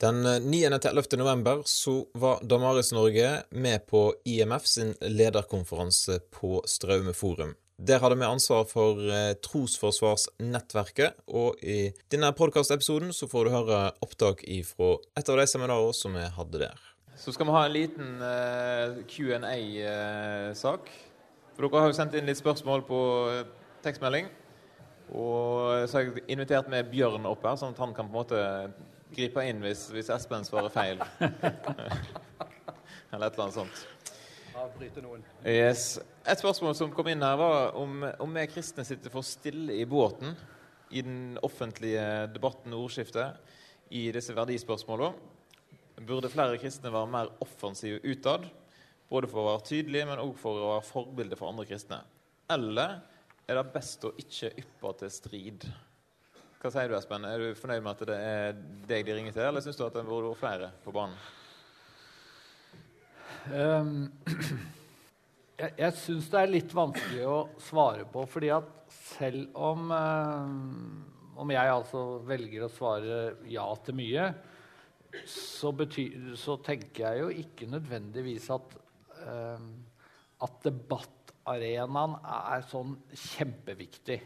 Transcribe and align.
Den 0.00 0.26
9.-11. 0.26 1.16
november 1.16 1.62
så 1.64 2.06
var 2.12 2.38
Damaris 2.42 2.92
Norge 2.92 3.42
med 3.50 3.86
på 3.86 4.14
IMF 4.24 4.66
sin 4.66 4.94
lederkonferanse 5.00 6.20
på 6.32 6.62
Straume 6.64 7.12
forum. 7.12 7.52
Der 7.76 8.00
hadde 8.00 8.16
vi 8.16 8.24
ansvar 8.24 8.64
for 8.64 8.96
eh, 9.12 9.34
Trosforsvarsnettverket, 9.44 11.18
og 11.28 11.60
i 11.60 11.90
denne 12.08 12.30
podkastepisoden 12.32 13.12
så 13.12 13.28
får 13.28 13.44
du 13.44 13.52
høre 13.52 13.80
opptak 14.00 14.40
fra 14.70 14.88
et 15.20 15.28
av 15.28 15.36
de 15.36 15.46
seminarene 15.52 15.98
som 15.98 16.16
vi 16.16 16.24
hadde 16.32 16.62
der. 16.62 16.86
Så 17.20 17.34
skal 17.36 17.50
vi 17.50 17.56
ha 17.58 17.64
en 17.66 17.74
liten 17.76 18.22
uh, 18.24 19.02
Q&A-sak. 19.04 20.88
For 21.52 21.66
dere 21.66 21.82
har 21.82 21.92
jo 21.92 21.98
sendt 21.98 22.16
inn 22.16 22.30
litt 22.30 22.40
spørsmål 22.40 22.86
på 22.88 23.02
tekstmelding. 23.84 24.32
Og 25.12 25.84
så 25.84 25.98
har 25.98 26.08
jeg 26.08 26.24
invitert 26.32 26.72
med 26.72 26.88
Bjørn 26.88 27.28
opp 27.28 27.44
her, 27.44 27.60
sånn 27.60 27.76
at 27.76 27.84
han 27.84 27.92
kan 27.92 28.08
på 28.08 28.14
en 28.14 28.22
måte 28.22 28.40
gripe 29.14 29.44
inn 29.48 29.62
hvis, 29.64 29.88
hvis 29.94 30.10
Espen 30.14 30.46
svarer 30.46 30.72
feil. 30.72 31.02
eller 33.10 33.26
et 33.26 33.34
eller 33.34 33.44
annet 33.46 33.58
sånt. 33.58 33.82
Avbryte 34.60 35.02
noen. 35.04 35.22
Yes. 35.46 35.98
Et 36.28 36.40
spørsmål 36.40 36.74
som 36.76 36.92
kom 36.94 37.08
inn 37.10 37.24
her, 37.24 37.36
var 37.40 37.76
om, 37.80 38.04
om 38.20 38.36
vi 38.36 38.46
kristne 38.50 38.84
sitter 38.86 39.12
for 39.12 39.26
stille 39.26 39.78
i 39.78 39.86
båten 39.88 40.34
i 40.90 41.02
den 41.06 41.38
offentlige 41.46 42.04
debatten 42.34 42.74
og 42.74 42.88
ordskiftet 42.88 43.38
i 43.94 44.08
disse 44.14 44.34
verdispørsmålene. 44.36 45.28
Burde 46.06 46.30
flere 46.32 46.58
kristne 46.60 46.92
være 46.92 47.12
mer 47.12 47.30
offensive 47.44 48.00
utad, 48.06 48.46
både 49.10 49.28
for 49.28 49.42
å 49.42 49.48
være 49.50 49.66
tydelige, 49.68 50.06
men 50.08 50.22
òg 50.22 50.32
for 50.40 50.56
å 50.56 50.72
være 50.74 50.88
forbilde 50.88 51.38
for 51.38 51.52
andre 51.52 51.66
kristne? 51.68 52.00
Eller 52.50 53.00
er 53.46 53.58
det 53.58 53.72
best 53.74 54.04
å 54.06 54.14
ikke 54.18 54.52
yppe 54.62 54.92
til 55.02 55.12
strid? 55.12 55.66
Hva 56.60 56.68
sier 56.68 56.90
du, 56.90 56.94
Espen? 56.98 57.24
Er 57.24 57.40
du 57.40 57.54
fornøyd 57.56 57.80
med 57.80 57.94
at 57.94 58.08
det 58.10 58.16
er 58.20 58.58
deg 58.84 59.06
de 59.08 59.14
ringer 59.16 59.32
til, 59.32 59.46
eller 59.48 59.62
syns 59.64 59.78
du 59.78 59.86
at 59.86 59.94
det 59.96 60.02
burde 60.04 60.28
vært 60.28 60.40
flere 60.42 60.66
på 60.84 60.92
banen? 60.92 61.14
Um, 63.48 63.94
jeg 65.62 65.70
jeg 65.80 65.94
syns 65.96 66.26
det 66.28 66.42
er 66.42 66.50
litt 66.50 66.74
vanskelig 66.76 67.22
å 67.24 67.38
svare 67.64 68.04
på, 68.12 68.26
fordi 68.28 68.50
at 68.52 68.68
selv 68.92 69.56
om 69.56 69.88
um, 69.88 70.74
Om 71.40 71.52
jeg 71.54 71.72
altså 71.72 72.02
velger 72.28 72.66
å 72.66 72.68
svare 72.74 73.20
ja 73.48 73.64
til 73.80 73.96
mye, 73.96 74.26
så, 75.24 75.70
betyr, 75.72 76.34
så 76.36 76.58
tenker 76.60 77.06
jeg 77.06 77.22
jo 77.22 77.30
ikke 77.40 77.70
nødvendigvis 77.72 78.50
at, 78.52 78.74
um, 79.24 79.70
at 80.44 80.60
debattarenaen 80.66 82.18
er 82.20 82.68
sånn 82.68 82.92
kjempeviktig. 83.08 84.20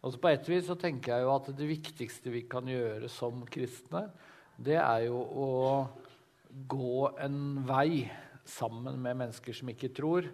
Altså 0.00 0.20
På 0.20 0.30
et 0.30 0.48
vis 0.48 0.64
så 0.64 0.76
tenker 0.80 1.12
jeg 1.12 1.26
jo 1.26 1.32
at 1.34 1.50
det 1.56 1.68
viktigste 1.68 2.32
vi 2.32 2.46
kan 2.48 2.68
gjøre 2.68 3.08
som 3.12 3.42
kristne, 3.52 4.06
det 4.56 4.78
er 4.80 5.06
jo 5.06 5.20
å 5.20 5.50
gå 6.68 7.10
en 7.20 7.60
vei 7.68 8.06
sammen 8.48 8.96
med 9.00 9.18
mennesker 9.20 9.56
som 9.56 9.68
ikke 9.72 9.92
tror, 9.96 10.24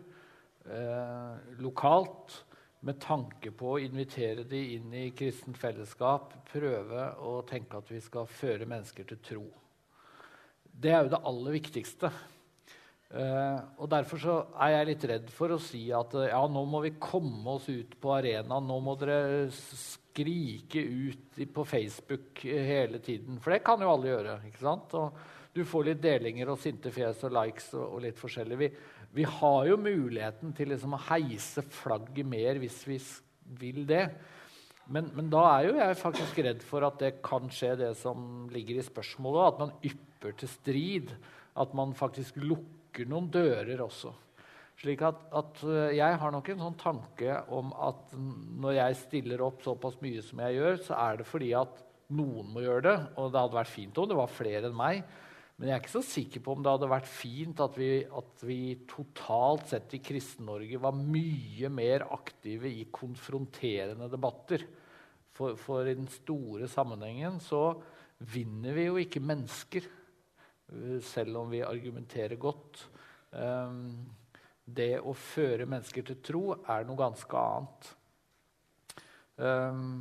eh, 0.71 1.35
lokalt, 1.63 2.43
med 2.87 3.01
tanke 3.03 3.51
på 3.51 3.73
å 3.75 3.83
invitere 3.83 4.45
dem 4.47 4.77
inn 4.77 4.93
i 4.95 5.11
kristent 5.17 5.59
fellesskap, 5.59 6.35
prøve 6.53 7.09
å 7.19 7.41
tenke 7.49 7.81
at 7.81 7.91
vi 7.91 7.99
skal 8.05 8.29
føre 8.31 8.69
mennesker 8.69 9.09
til 9.11 9.19
tro. 9.25 9.47
Det 10.71 10.93
er 10.93 11.03
jo 11.03 11.15
det 11.17 11.23
aller 11.27 11.57
viktigste. 11.57 12.13
Uh, 13.07 13.61
og 13.79 13.87
Derfor 13.93 14.19
så 14.19 14.33
er 14.65 14.73
jeg 14.73 14.89
litt 14.89 15.05
redd 15.13 15.29
for 15.31 15.55
å 15.55 15.61
si 15.63 15.85
at 15.95 16.15
uh, 16.19 16.27
ja, 16.27 16.41
nå 16.51 16.65
må 16.67 16.81
vi 16.83 16.97
komme 16.99 17.55
oss 17.55 17.69
ut 17.71 17.95
på 18.03 18.13
arenaen. 18.17 18.67
Nå 18.67 18.81
må 18.83 18.97
dere 18.99 19.47
skrike 19.55 20.83
ut 20.83 21.41
på 21.55 21.65
Facebook 21.69 22.43
hele 22.43 22.99
tiden. 23.05 23.39
For 23.43 23.55
det 23.55 23.63
kan 23.67 23.83
jo 23.83 23.93
alle 23.93 24.11
gjøre. 24.11 24.39
ikke 24.51 24.65
sant? 24.65 24.97
Og 24.99 25.55
du 25.57 25.63
får 25.65 25.91
litt 25.91 26.03
delinger 26.03 26.51
og 26.53 26.61
sinte 26.61 26.91
fjes 26.93 27.23
og 27.29 27.37
likes 27.39 27.71
og, 27.77 27.87
og 27.87 28.03
litt 28.05 28.19
forskjellig. 28.21 28.59
Vi, 28.61 28.71
vi, 29.21 29.29
har 29.39 29.61
jo 29.71 29.79
muligheten 29.81 30.57
til 30.57 30.75
liksom 30.75 30.99
å 30.99 31.05
heise 31.09 31.65
flagget 31.79 32.29
mer 32.29 32.59
hvis 32.61 32.83
vi 32.91 32.99
vil 33.61 33.85
det. 33.89 34.09
Men, 34.91 35.09
men, 35.15 35.31
da 35.31 35.45
er 35.55 35.69
jo 35.71 35.79
jeg 35.79 35.99
faktisk 36.03 36.43
redd 36.47 36.61
for 36.63 36.87
at 36.87 37.01
det 37.03 37.17
kan 37.25 37.49
skje, 37.51 37.73
det 37.81 37.95
som 38.03 38.47
ligger 38.53 38.79
i 38.79 38.87
spørsmålet. 38.87 39.55
At 39.55 39.63
man 39.63 39.75
ypper 39.95 40.37
til 40.43 40.51
strid. 40.51 41.15
At 41.57 41.73
man 41.73 41.95
faktisk 41.97 42.37
lukker 42.43 42.86
lukker 42.97 43.11
noen 43.11 43.29
dører 43.31 43.81
også. 43.85 44.13
Slik 44.81 45.03
at, 45.03 45.17
at, 45.33 45.63
eh, 45.65 45.97
Jeg 45.97 46.19
har 46.19 46.33
nok 46.33 46.49
en 46.49 46.61
sånn 46.61 46.79
tanke 46.79 47.45
om 47.49 47.73
at 47.73 48.13
når 48.13 48.77
jeg 48.77 48.97
stiller 48.97 49.41
opp 49.43 49.63
såpass 49.63 49.97
mye 50.01 50.23
som 50.23 50.39
jeg 50.41 50.57
gjør, 50.57 50.77
så 50.85 50.95
er 50.97 51.17
det 51.17 51.27
fordi 51.27 51.53
at 51.55 51.83
noen 52.13 52.53
må 52.53 52.61
gjøre 52.61 52.83
det. 52.83 52.97
Og 53.17 53.33
det 53.33 53.41
hadde 53.41 53.57
vært 53.57 53.73
fint 53.73 53.99
om 53.99 54.09
det 54.09 54.17
var 54.17 54.29
flere 54.29 54.69
enn 54.69 54.77
meg. 54.77 55.05
Men 55.57 55.69
jeg 55.69 55.75
er 55.75 55.81
ikke 55.81 55.97
så 55.97 56.05
sikker 56.05 56.41
på 56.45 56.53
om 56.53 56.63
det 56.63 56.73
hadde 56.75 56.93
vært 56.93 57.09
fint 57.09 57.61
at 57.65 57.77
vi, 57.81 58.05
at 58.05 58.43
vi 58.45 58.61
totalt 58.87 59.71
sett 59.71 59.95
i 59.97 60.03
Kristen-Norge 60.05 60.81
var 60.83 60.93
mye 60.93 61.71
mer 61.73 62.05
aktive 62.13 62.69
i 62.69 62.85
konfronterende 62.93 64.11
debatter. 64.13 64.67
For, 65.33 65.57
for, 65.57 65.89
i 65.89 65.97
den 65.97 66.09
store 66.13 66.69
sammenhengen 66.69 67.41
så 67.41 67.79
vinner 68.21 68.77
vi 68.77 68.85
jo 68.91 69.01
ikke 69.01 69.25
mennesker 69.25 69.89
selv 71.03 71.43
om 71.43 71.51
vi 71.51 71.63
argumenterer 71.65 72.39
godt. 72.41 72.87
Ehm, 73.37 74.07
det 74.67 74.97
å 74.99 75.15
føre 75.15 75.69
mennesker 75.69 76.07
til 76.09 76.23
tro 76.25 76.45
er 76.59 76.87
noe 76.87 76.99
ganske 76.99 77.43
annet. 77.43 77.91
Ehm, 79.39 80.01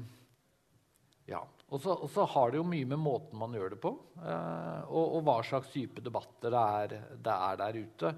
ja. 1.30 1.44
Og 1.74 1.82
så 1.82 2.26
har 2.30 2.52
det 2.52 2.60
jo 2.60 2.70
mye 2.70 2.88
med 2.88 3.02
måten 3.02 3.40
man 3.42 3.54
gjør 3.58 3.74
det 3.74 3.80
på, 3.82 3.92
eh, 4.22 4.82
og, 4.86 5.16
og 5.18 5.24
hva 5.26 5.40
slags 5.44 5.72
dype 5.74 6.04
debatter 6.06 6.54
det 6.54 6.66
er, 6.80 6.94
det 7.26 7.38
er, 7.50 7.58
der 7.62 7.80
ute. 7.82 8.12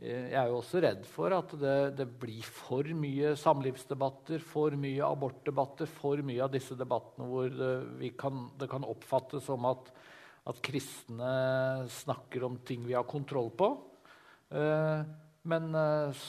Eh, 0.00 0.30
jeg 0.32 0.38
er 0.40 0.48
jo 0.48 0.62
også 0.62 0.80
redd 0.80 1.04
for 1.04 1.36
at 1.36 1.52
det, 1.60 1.76
det, 2.00 2.08
blir 2.24 2.48
for 2.48 2.88
mye 2.96 3.34
samlivsdebatter, 3.36 4.40
for 4.40 4.74
mye 4.80 5.04
abortdebatter, 5.04 5.92
for 5.92 6.24
mye 6.24 6.40
av 6.48 6.56
disse 6.56 6.76
debattene 6.80 7.28
hvor 7.28 7.52
det 7.52 8.14
kan, 8.18 8.46
det 8.56 8.70
kan 8.72 8.88
oppfattes 8.88 9.44
som 9.44 9.68
at 9.68 9.92
at 10.46 10.62
kristne 10.62 11.30
snakker 11.90 12.44
om 12.46 12.58
ting 12.66 12.84
vi 12.86 12.94
har 12.94 13.06
kontroll 13.08 13.50
på. 13.50 13.70
Eh, 14.50 15.00
men 15.46 15.74
eh, 15.74 16.26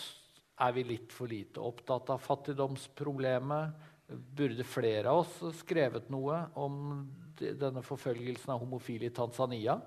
er 0.66 0.73
vi 0.73 0.85
litt 0.89 1.13
for 1.13 1.29
lite 1.29 1.61
opptatt 1.61 2.09
av 2.13 2.23
fattigdomsproblemet? 2.25 3.85
Burde 4.07 4.63
flere 4.63 5.11
av 5.11 5.25
oss 5.25 5.59
skrevet 5.59 6.07
noe 6.09 6.45
om 6.57 7.03
denne 7.38 7.83
forfølgelsen 7.83 8.53
av 8.56 8.61
homofile 8.63 9.09
i 9.09 9.13
Tanzania? 9.13 9.77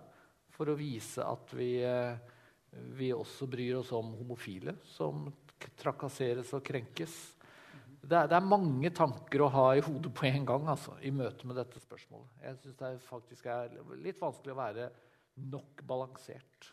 For 0.55 0.71
å 0.71 0.79
vise 0.79 1.25
at 1.25 1.55
vi, 1.57 1.73
eh, 1.83 2.15
vi 2.95 3.11
også 3.17 3.49
bryr 3.51 3.81
oss 3.81 3.91
om 3.97 4.13
homofile 4.21 4.77
som 4.93 5.27
trakasseres 5.81 6.53
og 6.57 6.63
krenkes 6.65 7.17
det 8.01 8.17
er, 8.17 8.29
det 8.31 8.37
er, 8.37 8.49
mange 8.49 8.91
tanker 8.97 9.43
å 9.45 9.51
ha 9.53 9.65
i 9.77 9.83
hodet 9.85 10.13
på 10.17 10.25
en 10.29 10.47
gang 10.49 10.69
altså, 10.73 10.95
i 11.05 11.13
møte 11.13 11.49
med 11.49 11.59
dette 11.61 11.81
spørsmålet. 11.83 12.31
Jeg 12.43 12.59
syns 12.63 12.79
det 12.79 12.87
er 12.89 13.03
faktisk 13.05 13.49
er 13.53 13.75
litt 14.01 14.21
vanskelig 14.21 14.55
å 14.55 14.61
være 14.61 14.87
nok 15.51 15.83
balansert. 15.89 16.71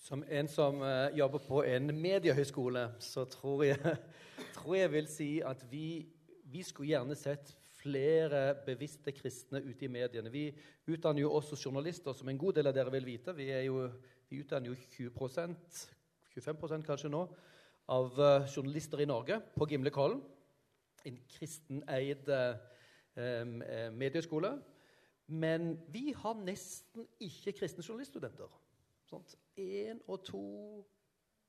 Som 0.00 0.24
en 0.28 0.48
som 0.48 0.80
uh, 0.84 1.08
jobber 1.16 1.44
på 1.44 1.62
en 1.68 1.92
mediehøyskole, 1.96 2.86
så 3.00 3.26
tror 3.28 3.66
jeg, 3.68 3.96
tror 4.56 4.78
jeg 4.78 4.92
vil 4.96 5.12
si 5.12 5.28
at 5.44 5.64
vi, 5.70 6.04
vi 6.52 6.64
skulle 6.64 6.94
gjerne 6.94 7.16
sett 7.20 7.52
flere 7.82 8.54
bevisste 8.64 9.12
kristne 9.12 9.60
ute 9.60 9.84
i 9.84 9.92
mediene. 9.92 10.32
Vi 10.32 10.46
utdanner 10.88 11.20
jo 11.20 11.34
også 11.36 11.58
journalister, 11.66 12.16
som 12.16 12.28
en 12.32 12.40
god 12.40 12.56
del 12.56 12.70
av 12.70 12.76
dere 12.76 12.92
vil 12.96 13.08
vite. 13.12 13.36
Vi, 13.36 13.50
jo, 13.66 13.82
vi 14.30 14.40
utdanner 14.40 14.72
jo 14.72 15.10
20% 15.12 15.84
25% 16.34 16.86
kanskje 16.88 17.12
nå 17.12 17.26
av 17.92 18.20
eh, 18.20 18.46
journalister 18.48 19.00
i 19.00 19.08
Norge 19.08 19.40
på 19.56 19.66
Gimlekollen. 19.68 20.22
En 21.04 21.18
kristeneid 21.28 22.28
eh, 22.28 22.56
eh, 23.16 23.90
medieskole. 23.92 24.54
Men 25.26 25.74
vi 25.92 26.12
har 26.16 26.36
nesten 26.44 27.06
ikke 27.20 27.54
kristne 27.60 27.84
journaliststudenter. 27.84 28.60
Én 29.60 30.00
og 30.10 30.24
to 30.26 30.44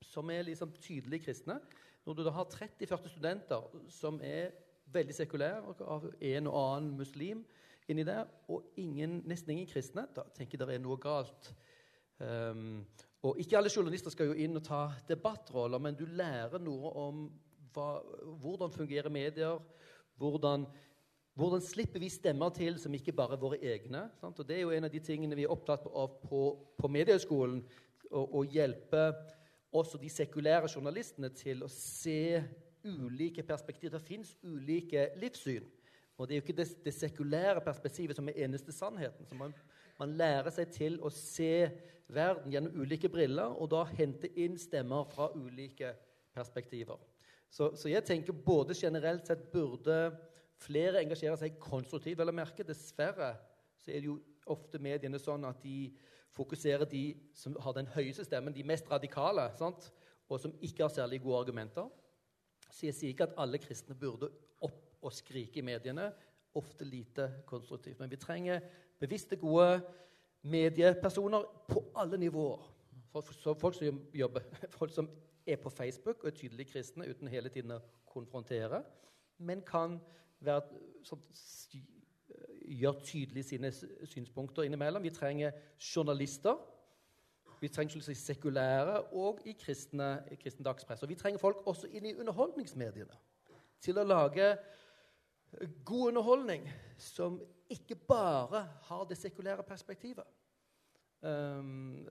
som 0.06 0.30
er 0.30 0.45
liksom 0.45 0.71
tydelig 0.80 1.24
kristne. 1.25 1.57
Når 2.06 2.13
du 2.13 2.24
da 2.24 2.33
har 2.36 2.45
30-40 2.51 3.09
studenter 3.09 3.63
som 3.89 4.19
er 4.24 4.54
veldig 4.94 5.15
sekulære, 5.15 5.74
av 5.81 6.06
en 6.21 6.48
og 6.48 6.57
annen 6.59 6.98
muslim 6.98 7.42
inni 7.89 8.06
der, 8.06 8.27
og 8.48 8.63
ingen, 8.77 9.24
nesten 9.25 9.56
ingen 9.56 9.69
kristne, 9.69 10.06
da 10.15 10.27
tenker 10.36 10.59
jeg 10.59 10.68
det 10.68 10.75
er 10.75 10.83
noe 10.83 10.98
galt. 11.01 11.50
Um, 12.19 12.86
og 13.25 13.39
Ikke 13.42 13.57
alle 13.57 13.72
journalister 13.74 14.13
skal 14.13 14.30
jo 14.30 14.38
inn 14.38 14.57
og 14.60 14.66
ta 14.68 14.86
debattroller, 15.10 15.81
men 15.81 15.98
du 15.98 16.06
lærer 16.06 16.62
noe 16.62 16.92
om 17.01 17.24
hva, 17.74 17.88
hvordan 18.42 18.74
fungerer 18.74 19.10
medier, 19.10 19.57
hvordan, 20.22 20.68
hvordan 21.33 21.63
slipper 21.63 22.04
vi 22.04 22.12
stemmer 22.13 22.54
til 22.56 22.77
som 22.80 22.94
ikke 22.94 23.16
bare 23.18 23.36
er 23.36 23.42
våre 23.42 23.57
egne. 23.57 24.06
Sant? 24.19 24.39
Og 24.39 24.48
Det 24.48 24.60
er 24.60 24.62
jo 24.62 24.75
en 24.75 24.88
av 24.88 24.94
de 24.94 25.01
tingene 25.04 25.38
vi 25.38 25.48
er 25.48 25.54
opptatt 25.56 25.88
av 25.89 26.19
på, 26.22 26.44
på 26.77 26.92
Mediehøgskolen. 26.92 27.63
Å 28.16 28.44
hjelpe 28.45 29.07
også 29.75 29.98
de 30.00 30.10
sekulære 30.13 30.69
journalistene 30.71 31.31
til 31.36 31.66
å 31.66 31.71
se 31.71 32.44
ulike 32.86 33.44
perspektiver. 33.44 33.98
Det 33.98 34.07
fins 34.07 34.36
ulike 34.45 35.10
livssyn. 35.19 35.66
Og 36.16 36.28
det 36.28 36.36
er 36.36 36.39
jo 36.39 36.45
ikke 36.45 36.60
det, 36.62 36.68
det, 36.86 36.94
sekulære 36.95 37.63
perspektivet 37.66 38.16
som 38.16 38.30
er 38.30 38.45
eneste 38.45 38.71
sannheten. 38.71 39.25
Så 39.28 39.36
man 39.36 39.56
Man 40.00 40.15
lærer 40.19 40.51
seg 40.53 40.71
til 40.75 40.97
å 41.03 41.12
se 41.13 41.69
verden 42.12 42.51
gjennom 42.53 42.75
ulike 42.81 43.09
briller 43.09 43.56
og 43.56 43.69
da 43.74 43.83
hente 43.95 44.30
inn 44.39 44.57
stemmer 44.59 45.07
fra 45.09 45.30
ulike 45.36 45.94
perspektiver. 46.36 47.00
Så, 47.50 47.71
så 47.80 47.89
jeg 47.89 48.03
tenker 48.06 48.36
både 48.36 48.75
generelt 48.75 49.27
sett 49.27 49.45
burde 49.53 49.97
flere 50.59 51.01
engasjere 51.03 51.38
seg 51.39 51.59
konstruktivt. 51.62 52.18
vel 52.19 52.31
å 52.31 52.36
merke. 52.36 52.65
Dessverre 52.68 53.36
så 53.80 53.92
er 53.92 54.01
det 54.01 54.09
jo 54.09 54.19
ofte 54.51 54.81
mediene 54.81 55.19
sånn 55.21 55.45
at 55.47 55.62
de 55.63 55.94
fokuserer 56.36 56.88
de 56.89 57.06
som 57.38 57.56
har 57.63 57.77
den 57.77 57.88
høyeste 57.95 58.25
stemmen, 58.27 58.53
de 58.53 58.65
mest 58.68 58.89
radikale, 58.92 59.47
sant? 59.59 59.92
og 60.27 60.39
som 60.42 60.56
ikke 60.65 60.83
har 60.83 60.94
særlig 60.94 61.21
gode 61.21 61.44
argumenter. 61.45 61.86
Så 62.71 62.88
jeg 62.88 62.95
sier 62.97 63.13
ikke 63.13 63.27
at 63.30 63.36
alle 63.39 63.59
kristne 63.62 63.95
burde 63.95 64.31
opp 64.65 65.06
og 65.06 65.13
skrike 65.13 65.62
i 65.62 65.65
mediene. 65.65 66.09
Ofte 66.57 66.88
lite 66.88 67.27
konstruktivt. 67.45 68.00
Men 68.00 68.09
vi 68.09 68.18
trenger 68.19 68.63
bevisste, 69.00 69.36
gode 69.36 69.81
mediepersoner 70.42 71.44
på 71.68 71.83
alle 71.95 72.18
nivåer. 72.18 72.71
Folk, 73.12 73.75
som 73.75 74.01
jobber, 74.13 74.42
folk 74.80 74.94
som 74.94 75.09
er 75.47 75.56
på 75.56 75.69
Facebook 75.69 76.24
og 76.24 76.27
er 76.27 76.36
tydelige 76.36 76.71
kristne 76.71 77.07
uten 77.09 77.27
hele 77.31 77.50
tiden 77.50 77.71
å 77.71 77.81
konfrontere, 78.12 78.81
men 79.38 79.62
kan 79.68 80.00
være, 80.44 80.62
sånn, 81.03 81.21
gjøre 82.65 83.01
tydelig 83.06 83.45
sine 83.45 83.71
synspunkter 83.71 84.65
innimellom. 84.65 85.03
Vi 85.03 85.13
trenger 85.13 85.56
journalister. 85.80 86.57
Vi 87.62 87.69
trenger 87.71 88.01
sekulære 88.13 89.01
og 89.15 89.39
i 89.45 89.56
kristne, 89.59 90.24
i 90.31 90.36
kristne 90.36 90.65
dagspresse. 90.65 91.06
Og 91.06 91.09
vi 91.09 91.15
trenger 91.15 91.39
folk 91.39 91.63
også 91.65 91.88
inn 91.88 92.06
i 92.09 92.15
underholdningsmediene 92.19 93.15
til 93.81 94.00
å 94.01 94.06
lage 94.07 94.56
god 95.86 96.07
underholdning 96.07 96.69
som 96.98 97.40
ikke 97.69 97.96
bare 97.96 98.68
har 98.81 99.04
det 99.10 99.18
sekulære 99.18 99.63
perspektivet. 99.63 100.25
Um, 101.22 102.07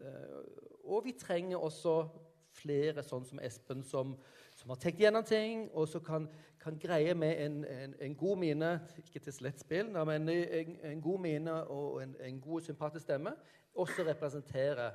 og 0.84 1.04
vi 1.04 1.12
trenger 1.12 1.58
også 1.62 2.08
flere 2.54 3.02
sånn 3.02 3.26
som 3.26 3.40
Espen, 3.42 3.82
som, 3.86 4.14
som 4.54 4.72
har 4.72 4.80
tenkt 4.82 5.02
gjennom 5.02 5.26
ting, 5.26 5.68
og 5.74 5.88
som 5.90 6.02
kan, 6.04 6.26
kan, 6.62 6.78
greie 6.80 7.14
med 7.18 7.40
en, 7.42 7.60
en, 7.64 7.94
en, 8.02 8.16
god 8.18 8.40
mine 8.42 8.70
Ikke 9.02 9.22
til 9.22 9.34
slett 9.34 9.62
spill, 9.62 9.90
men 9.94 10.28
en, 10.30 10.76
en, 10.90 11.02
god 11.02 11.22
mine 11.22 11.56
og 11.70 12.02
en, 12.02 12.40
god, 12.40 12.66
sympatisk 12.66 13.06
stemme 13.06 13.34
også 13.74 14.06
representere 14.06 14.92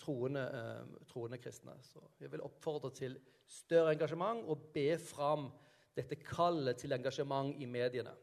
troende, 0.00 0.44
um, 0.82 0.94
troende, 1.06 1.38
kristne. 1.38 1.76
Så 1.84 2.00
jeg 2.20 2.32
vil 2.32 2.44
oppfordre 2.44 2.90
til 2.96 3.18
større 3.46 3.92
engasjement 3.92 4.44
og 4.48 4.70
be 4.74 4.96
fram 4.98 5.50
dette 5.96 6.16
kallet 6.24 6.78
til 6.80 6.94
engasjement 6.96 7.56
i 7.60 7.66
mediene. 7.68 8.14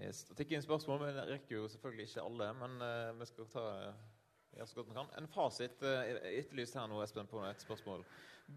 Yes. 0.00 0.24
Det 0.26 0.36
tikker 0.40 0.58
inn 0.58 0.64
spørsmål, 0.64 1.04
men 1.04 1.18
jeg 1.20 1.30
rekker 1.30 1.56
jo 1.56 1.68
selvfølgelig 1.70 2.08
ikke 2.08 2.24
alle. 2.24 2.48
Men 2.58 2.72
uh, 2.82 3.20
vi 3.20 3.28
skal 3.30 3.50
ta 3.52 3.64
uh, 3.92 4.64
så 4.64 4.78
godt 4.78 4.90
vi 4.90 4.96
kan. 4.96 5.12
En 5.20 5.28
fasit 5.30 5.84
uh, 5.86 6.00
etterlyst 6.32 6.78
her 6.78 6.88
nå, 6.90 6.98
Espen, 7.04 7.30
på 7.30 7.42
et 7.46 7.62
spørsmål. 7.62 8.02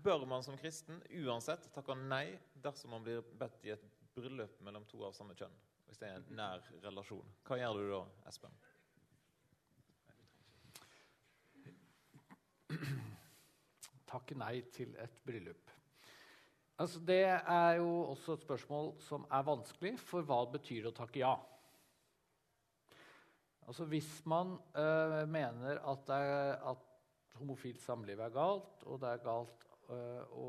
Bør 0.04 0.26
man 0.28 0.44
som 0.44 0.58
kristen 0.60 1.04
uansett 1.22 1.70
takke 1.76 1.96
nei 2.00 2.40
dersom 2.64 2.96
man 2.96 3.06
blir 3.06 3.22
bedt 3.40 3.68
i 3.68 3.76
et 3.76 3.86
bryllup 4.18 4.58
mellom 4.66 4.88
to 4.90 5.04
av 5.06 5.14
samme 5.16 5.38
kjønn? 5.38 5.54
Hvis 5.88 6.02
det 6.02 6.10
er 6.10 6.18
en 6.18 6.34
nær 6.36 6.66
relasjon. 6.84 7.30
Hva 7.48 7.62
gjør 7.62 7.78
du 7.78 7.94
da, 7.94 8.02
Espen? 8.32 8.58
Takke 14.08 14.36
nei 14.40 14.62
til 14.74 14.96
et 15.04 15.22
bryllup. 15.28 15.77
Altså, 16.78 17.00
det 17.02 17.24
er 17.26 17.72
jo 17.80 17.90
også 18.12 18.36
et 18.38 18.44
spørsmål 18.46 18.92
som 19.02 19.24
er 19.34 19.46
vanskelig, 19.46 19.96
for 19.98 20.26
hva 20.26 20.44
betyr 20.54 20.84
det 20.86 20.92
å 20.92 20.98
takke 21.00 21.24
ja? 21.24 21.34
Altså 23.68 23.88
Hvis 23.90 24.12
man 24.30 24.54
øh, 24.78 25.24
mener 25.30 25.82
at, 25.82 26.12
er, 26.14 26.54
at, 26.72 26.84
homofilt 27.38 27.82
samliv 27.82 28.20
er 28.20 28.32
galt, 28.34 28.86
og 28.90 29.02
det 29.02 29.10
er 29.10 29.26
galt 29.26 29.66
øh, 29.94 30.38
å, 30.38 30.48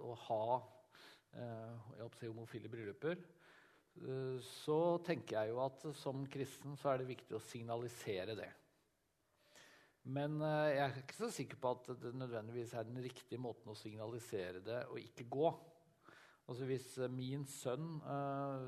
å, 0.00 0.14
ha 0.28 0.44
øh, 1.36 2.06
si 2.16 2.28
homofile 2.28 2.70
brylluper, 2.72 3.20
så 4.46 4.78
tenker 5.04 5.36
jeg 5.36 5.50
jo 5.50 5.58
at 5.60 5.82
som 5.98 6.22
kristen 6.30 6.76
så 6.78 6.92
er 6.92 7.02
det 7.02 7.10
viktig 7.10 7.36
å 7.36 7.42
signalisere 7.42 8.36
det. 8.38 8.48
Men 10.10 10.40
jeg 10.42 10.78
er 10.82 10.96
ikke 11.02 11.18
så 11.18 11.28
sikker 11.30 11.58
på 11.60 11.70
at 11.76 11.90
det 12.02 12.10
nødvendigvis 12.18 12.72
er 12.74 12.86
den 12.88 12.98
riktige 13.04 13.38
måten 13.38 13.70
å 13.70 13.78
signalisere 13.78 14.62
det 14.64 14.80
og 14.90 14.98
ikke 14.98 15.28
gå. 15.30 15.50
Altså 16.50 16.66
Hvis 16.66 16.88
min 17.14 17.44
sønn 17.46 18.00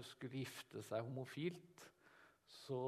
skulle 0.07 0.45
gifte 0.45 0.85
seg 0.87 1.03
homofilt, 1.03 1.89
så 2.47 2.83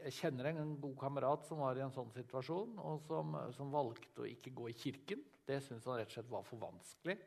Jeg 0.00 0.14
kjenner 0.16 0.48
en 0.50 0.74
god 0.80 0.94
kamerat 0.98 1.44
som 1.46 1.60
var 1.60 1.76
i 1.76 1.82
en 1.84 1.92
sånn 1.92 2.08
situasjon, 2.12 2.78
og 2.80 3.02
som, 3.04 3.34
som 3.52 3.72
valgte 3.72 4.24
å 4.24 4.28
ikke 4.28 4.52
gå 4.56 4.70
i 4.70 4.76
kirken. 4.76 5.20
Det 5.44 5.58
syntes 5.60 5.84
han 5.86 5.98
rett 6.00 6.08
og 6.08 6.14
slett 6.16 6.30
var 6.32 6.46
for 6.48 6.62
vanskelig. 6.62 7.18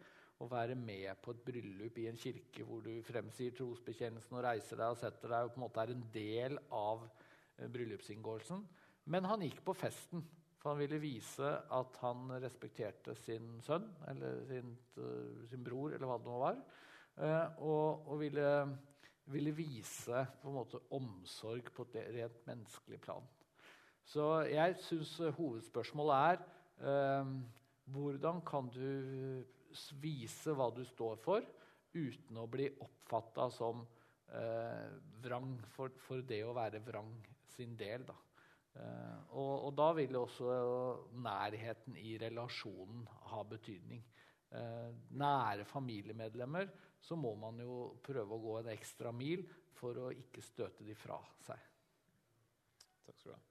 Å 0.41 0.47
være 0.49 0.75
med 0.75 1.21
på 1.21 1.35
et 1.35 1.43
bryllup 1.45 1.99
i 2.01 2.07
en 2.09 2.17
kirke 2.19 2.65
hvor 2.65 2.81
du 2.83 2.97
fremsier 3.05 3.53
trosbekjennelsen 3.55 4.39
og 4.39 4.43
reiser 4.47 4.81
deg 4.81 4.95
og 4.95 4.99
setter 4.99 5.35
deg 5.35 5.45
og 5.45 5.53
på 5.53 5.59
en 5.59 5.65
måte 5.67 5.83
er 5.83 5.93
en 5.93 6.07
del 6.15 6.57
av 6.73 7.05
eh, 7.05 7.69
bryllupsinngåelsen. 7.69 8.65
Men 9.11 9.27
han 9.27 9.43
gikk 9.43 9.59
på 9.65 9.75
festen, 9.75 10.23
for 10.61 10.73
han 10.73 10.79
ville 10.83 11.01
vise 11.03 11.49
at 11.75 11.99
han 12.03 12.31
respekterte 12.39 13.15
sin 13.19 13.57
sønn 13.65 13.89
eller 14.07 14.45
sin, 14.47 14.71
uh, 14.99 15.43
sin 15.51 15.63
bror, 15.65 15.91
eller 15.91 16.07
hva 16.07 16.17
det 16.21 16.29
nå 16.29 16.39
var, 16.39 16.59
uh, 17.19 17.63
og, 17.67 18.07
og 18.07 18.21
ville 18.23 18.47
ville 19.31 19.53
vise 19.55 20.25
på 20.41 20.49
en 20.49 20.57
måte 20.57 20.81
omsorg 20.95 21.69
på 21.75 21.85
et 21.87 22.09
rent 22.17 22.39
menneskelig 22.47 22.99
plan. 23.03 23.25
Så 24.03 24.43
jeg 24.51 24.75
syns 24.83 25.15
hovedspørsmålet 25.37 26.15
er 26.33 26.41
eh, 26.91 27.33
hvordan 27.93 28.41
kan 28.45 28.67
du 28.73 29.43
vise 30.03 30.55
hva 30.55 30.69
du 30.75 30.83
står 30.85 31.21
for, 31.23 31.45
uten 31.93 32.39
å 32.41 32.49
bli 32.49 32.67
oppfatta 32.83 33.47
som 33.53 33.83
eh, 34.33 34.91
vrang 35.23 35.55
for, 35.75 35.93
for, 36.03 36.23
det 36.27 36.41
å 36.43 36.55
være 36.57 36.81
vrang 36.83 37.13
sin 37.55 37.77
del. 37.79 38.03
Da. 38.07 38.17
Eh, 38.73 39.17
og, 39.37 39.67
og, 39.67 39.71
da 39.77 39.91
vil 39.97 40.15
også 40.17 40.53
nærheten 41.21 41.97
i 42.01 42.15
relasjonen 42.21 43.05
ha 43.29 43.43
betydning. 43.49 44.01
Eh, 44.53 44.89
nære 45.17 45.65
familiemedlemmer 45.65 46.71
så 47.03 47.17
må 47.19 47.35
man 47.35 47.59
jo 47.61 47.97
prøve 48.05 48.35
å 48.35 48.41
gå 48.41 48.57
en 48.59 48.71
ekstra 48.73 49.11
mil 49.13 49.45
for 49.73 49.97
å 49.99 50.11
ikke 50.13 50.41
støte 50.45 50.85
de 50.87 50.95
fra 50.97 51.19
seg. 51.43 51.59
Takk 53.03 53.19
skal 53.19 53.33
du 53.33 53.35
ha. 53.35 53.41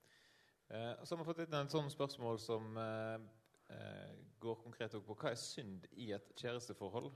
Eh, 0.72 1.04
så 1.04 1.14
har 1.14 1.20
vi 1.20 1.28
fått 1.28 1.42
et 1.44 1.74
sånt 1.74 1.92
spørsmål 1.92 2.40
som 2.40 2.78
eh, 2.80 3.26
eh, 3.74 4.14
går 4.40 4.62
konkret 4.62 4.96
på 5.04 5.18
hva 5.18 5.34
er 5.34 5.38
synd 5.38 5.86
i 5.92 6.10
et 6.16 6.32
kjæresteforhold? 6.38 7.12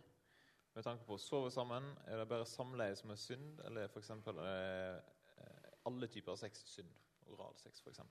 Med 0.77 0.85
tanke 0.85 1.07
på 1.09 1.17
å 1.17 1.21
sove 1.21 1.49
sammen, 1.49 1.87
er 2.05 2.21
det 2.21 2.29
bare 2.29 2.45
samleie 2.45 2.97
som 2.99 3.15
er 3.15 3.21
synd, 3.21 3.63
eller 3.65 3.89
f.eks. 3.89 4.11
Eh, 4.13 4.99
eh, 5.41 5.71
alle 5.89 6.11
typer 6.13 6.37
sex 6.37 6.67
synd? 6.69 6.91
Oralsex, 7.35 7.81
f.eks. 7.83 8.03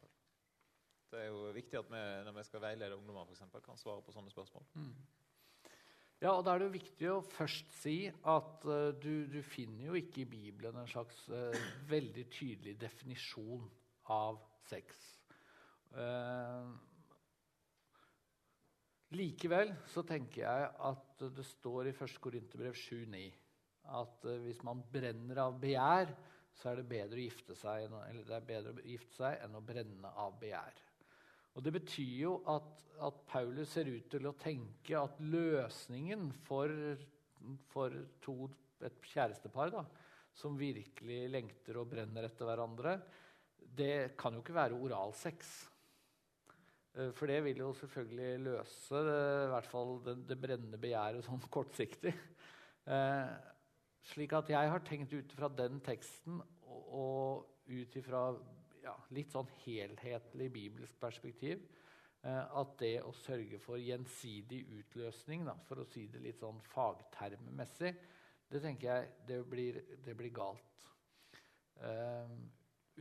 Det 1.12 1.22
er 1.22 1.29
jo 1.29 1.51
viktig 1.55 1.79
at 1.79 1.91
vi 1.91 2.01
når 2.25 2.36
vi 2.39 2.43
skal 2.48 2.63
veilede 2.63 2.98
ungdommer, 2.98 3.27
for 3.27 3.36
eksempel, 3.36 3.63
kan 3.63 3.77
svare 3.79 4.03
på 4.03 4.15
sånne 4.15 4.34
spørsmål. 4.34 4.65
Mm. 4.74 4.95
Ja, 6.24 6.31
og 6.31 6.45
Da 6.45 6.53
er 6.53 6.62
det 6.62 6.67
jo 6.69 6.77
viktig 6.77 7.07
å 7.12 7.22
først 7.27 7.72
si 7.81 7.95
at 8.07 8.65
uh, 8.65 8.91
du, 8.98 9.27
du, 9.29 9.41
finner 9.43 9.89
jo 9.89 10.00
ikke 10.00 10.24
i 10.24 10.29
Bibelen 10.31 10.79
en 10.79 10.89
slags 10.89 11.25
uh, 11.29 11.55
veldig 11.89 12.25
tydelig 12.34 12.77
definisjon 12.81 13.67
av 14.15 14.39
sex. 14.69 15.01
Uh, 15.95 16.72
likevel 19.15 19.74
så 19.91 20.03
tenker 20.07 20.43
jeg 20.43 20.69
at 20.89 21.25
det 21.36 21.45
står 21.48 21.91
i 21.91 21.95
1. 21.95 22.15
Korinterbrev 22.24 22.75
7,9 22.79 23.27
at 23.95 24.24
hvis 24.41 24.63
man 24.65 24.79
brenner 24.89 25.43
av 25.43 25.60
begjær, 25.62 26.10
så 26.56 26.72
er 26.72 26.80
det 26.80 26.88
bedre 26.90 27.20
å 27.20 27.26
gifte 27.26 27.56
seg, 27.60 27.92
bedre 28.48 28.74
å 28.74 28.86
gifte 28.88 29.18
seg 29.18 29.44
enn 29.44 29.58
å 29.58 29.64
brenne 29.66 30.12
av 30.24 30.38
begjær. 30.40 30.82
Og 31.56 31.64
Det 31.64 31.72
betyr 31.76 32.16
jo 32.20 32.34
at, 32.52 32.72
at, 33.04 33.20
Paulus 33.30 33.76
ser 33.76 33.92
ut 33.92 34.10
til 34.12 34.28
å 34.28 34.36
tenke 34.40 34.98
at 35.00 35.20
løsningen 35.24 36.28
for, 36.48 36.72
for 37.72 37.96
to, 38.24 38.50
et 38.84 38.98
kjærestepar 39.12 39.72
da, 39.76 39.86
som 40.36 40.58
virkelig 40.60 41.22
lengter 41.32 41.80
og 41.80 41.88
brenner 41.94 42.28
etter 42.28 42.48
hverandre, 42.48 42.98
det 43.76 44.16
kan 44.20 44.36
jo 44.36 44.44
ikke 44.44 44.56
være 44.56 44.80
oralsex. 44.84 45.56
Eh, 46.96 47.12
for 47.16 47.32
det 47.32 47.42
vil 47.48 47.64
jo 47.64 47.72
selvfølgelig 47.80 48.44
løse 48.50 49.04
det, 49.08 49.20
i 49.46 49.52
hvert 49.54 49.72
fall 49.72 49.98
det, 50.04 50.18
det 50.28 50.40
brennende 50.40 50.80
begjæret 50.80 51.28
sånn 51.28 51.44
kortsiktig. 51.56 52.16
Slik 54.06 54.36
at 54.38 54.52
jeg 54.54 54.70
har 54.70 54.84
tenkt 54.86 55.14
ut 55.16 55.34
fra 55.34 55.50
den 55.50 55.80
teksten 55.86 56.42
og, 56.70 57.48
ut 57.66 57.96
ifra 57.98 58.28
ja, 58.84 58.94
litt 59.18 59.34
sånn 59.34 59.48
helhetlig 59.64 60.52
bibelsk 60.54 61.00
perspektiv 61.02 61.64
eh, 62.22 62.44
at 62.46 62.76
det 62.78 63.00
å 63.02 63.14
sørge 63.18 63.58
for 63.64 63.82
gjensidig 63.82 64.62
utløsning, 64.78 65.48
da, 65.50 65.56
for 65.66 65.82
å 65.82 65.88
si 65.90 66.06
det 66.14 66.22
litt 66.22 66.38
sånn 66.38 66.62
fagtermmessig, 66.70 67.96
det 68.52 68.62
tenker 68.62 68.92
jeg 68.92 69.10
det 69.26 69.40
blir, 69.50 69.82
det 70.06 70.14
blir 70.18 70.34
galt. 70.36 70.86
Eh, 71.82 72.36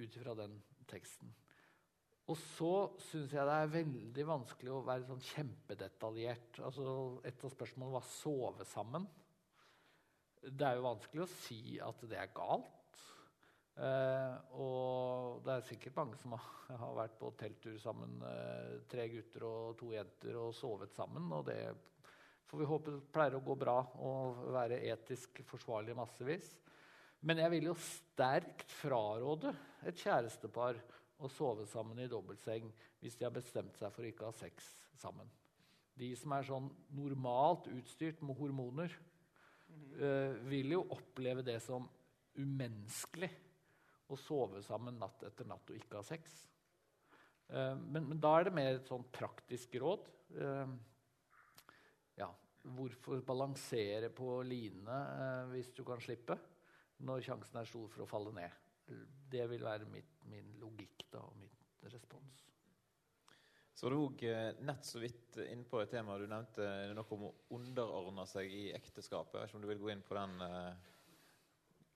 ut 0.00 0.16
ifra 0.16 0.34
den 0.38 0.56
teksten. 0.90 1.28
Og 2.24 2.38
så 2.40 2.72
syns 3.10 3.34
jeg 3.36 3.44
det 3.44 3.56
er 3.60 3.74
veldig 3.74 4.24
vanskelig 4.26 4.72
å 4.72 4.84
være 4.86 5.04
sånn 5.10 5.20
kjempedetaljert. 5.34 6.62
Altså, 6.64 6.86
et 7.28 7.44
av 7.44 7.52
spørsmålene 7.52 7.98
var 7.98 8.06
sove 8.08 8.66
sammen. 8.68 9.04
Det 10.44 10.66
er 10.66 10.78
jo 10.78 10.88
vanskelig 10.88 11.24
å 11.24 11.32
si 11.38 11.78
at 11.82 12.02
det 12.08 12.18
er 12.20 12.32
galt. 12.36 13.00
Eh, 13.74 14.34
og 14.62 15.40
det 15.42 15.54
er 15.56 15.64
sikkert 15.66 15.96
mange 15.98 16.18
som 16.20 16.36
har, 16.36 16.50
har 16.82 16.98
vært 17.00 17.16
på 17.18 17.32
telttur 17.40 17.78
sammen, 17.82 18.20
eh, 18.28 18.76
tre 18.90 19.08
gutter 19.12 19.46
og 19.48 19.78
to 19.80 19.90
jenter, 19.94 20.38
og 20.38 20.54
sovet 20.56 20.94
sammen. 20.94 21.30
Og 21.34 21.46
det 21.48 21.58
får 22.50 22.60
vi 22.60 22.68
håpe 22.70 22.98
pleier 23.14 23.38
å 23.38 23.44
gå 23.44 23.56
bra 23.58 23.80
og 24.04 24.44
være 24.54 24.82
etisk 24.92 25.42
forsvarlig 25.48 25.96
massevis. 25.98 26.52
Men 27.24 27.40
jeg 27.40 27.54
vil 27.54 27.70
jo 27.70 27.78
sterkt 27.80 28.68
fraråde 28.82 29.54
et 29.88 29.96
kjærestepar 29.96 30.76
å 31.24 31.30
sove 31.32 31.64
sammen 31.70 32.02
i 32.02 32.10
dobbeltseng 32.10 32.68
hvis 33.00 33.16
de 33.16 33.24
har 33.24 33.32
bestemt 33.32 33.78
seg 33.80 33.92
for 33.94 34.04
å 34.04 34.10
ikke 34.10 34.28
ha 34.28 34.36
sex 34.36 34.66
sammen. 35.00 35.30
De 35.96 36.10
som 36.18 36.34
er 36.36 36.46
sånn 36.46 36.68
normalt 36.92 37.68
utstyrt 37.72 38.20
med 38.26 38.36
hormoner, 38.36 38.92
uh, 40.00 40.34
vil 40.50 40.76
jo 40.76 40.84
oppleve 40.94 41.44
det 41.46 41.58
som 41.64 41.86
umenneskelig 42.38 43.30
å 44.10 44.18
sove 44.20 44.60
sammen 44.64 44.98
natt 45.00 45.22
etter 45.26 45.46
natt 45.48 45.70
og 45.70 45.78
ikke 45.78 46.00
ha 46.00 46.06
sex. 46.06 46.34
Uh, 47.50 47.74
men, 47.78 48.08
men, 48.08 48.18
da 48.22 48.34
er 48.38 48.48
det 48.48 48.56
mer 48.56 48.72
et 48.78 48.88
sånn 48.90 49.06
praktisk 49.14 49.76
råd. 49.82 50.08
Uh, 50.34 50.74
ja, 52.18 52.30
hvorfor 52.76 53.22
balansere 53.26 54.10
på 54.14 54.40
line 54.46 54.98
hvis 55.52 55.72
du 55.76 55.84
kan 55.86 56.02
slippe? 56.02 56.38
når 57.02 57.24
sjansen 57.26 57.60
er 57.60 57.68
stor 57.68 57.88
for 57.92 58.04
å 58.04 58.08
falle 58.08 58.32
ned. 58.36 58.60
Det 59.30 59.46
vil 59.50 59.64
være 59.64 59.88
mitt, 59.90 60.16
min 60.30 60.54
logikk 60.60 61.06
da, 61.12 61.24
og 61.24 61.38
min 61.40 61.90
respons. 61.92 62.44
Så 63.84 63.90
du 63.92 63.98
òg 64.00 64.22
eh, 64.24 64.54
nett 64.64 64.86
så 64.88 64.96
vidt 64.96 65.36
inne 65.44 65.66
på 65.68 65.76
et 65.82 65.90
tema 65.92 66.14
du 66.16 66.22
nevnte 66.24 66.64
noe 66.96 67.04
om 67.12 67.26
å 67.26 67.32
underordne 67.52 68.22
seg 68.24 68.48
i 68.48 68.62
ekteskapet. 68.72 69.34
Jeg 69.36 69.42
vet 69.42 69.50
ikke 69.50 69.58
om 69.58 69.64
du 69.66 69.68
vil 69.68 69.82
gå 69.82 69.90
inn 69.92 70.04
på 70.08 70.16
den 70.16 70.38
uh, 70.40 70.70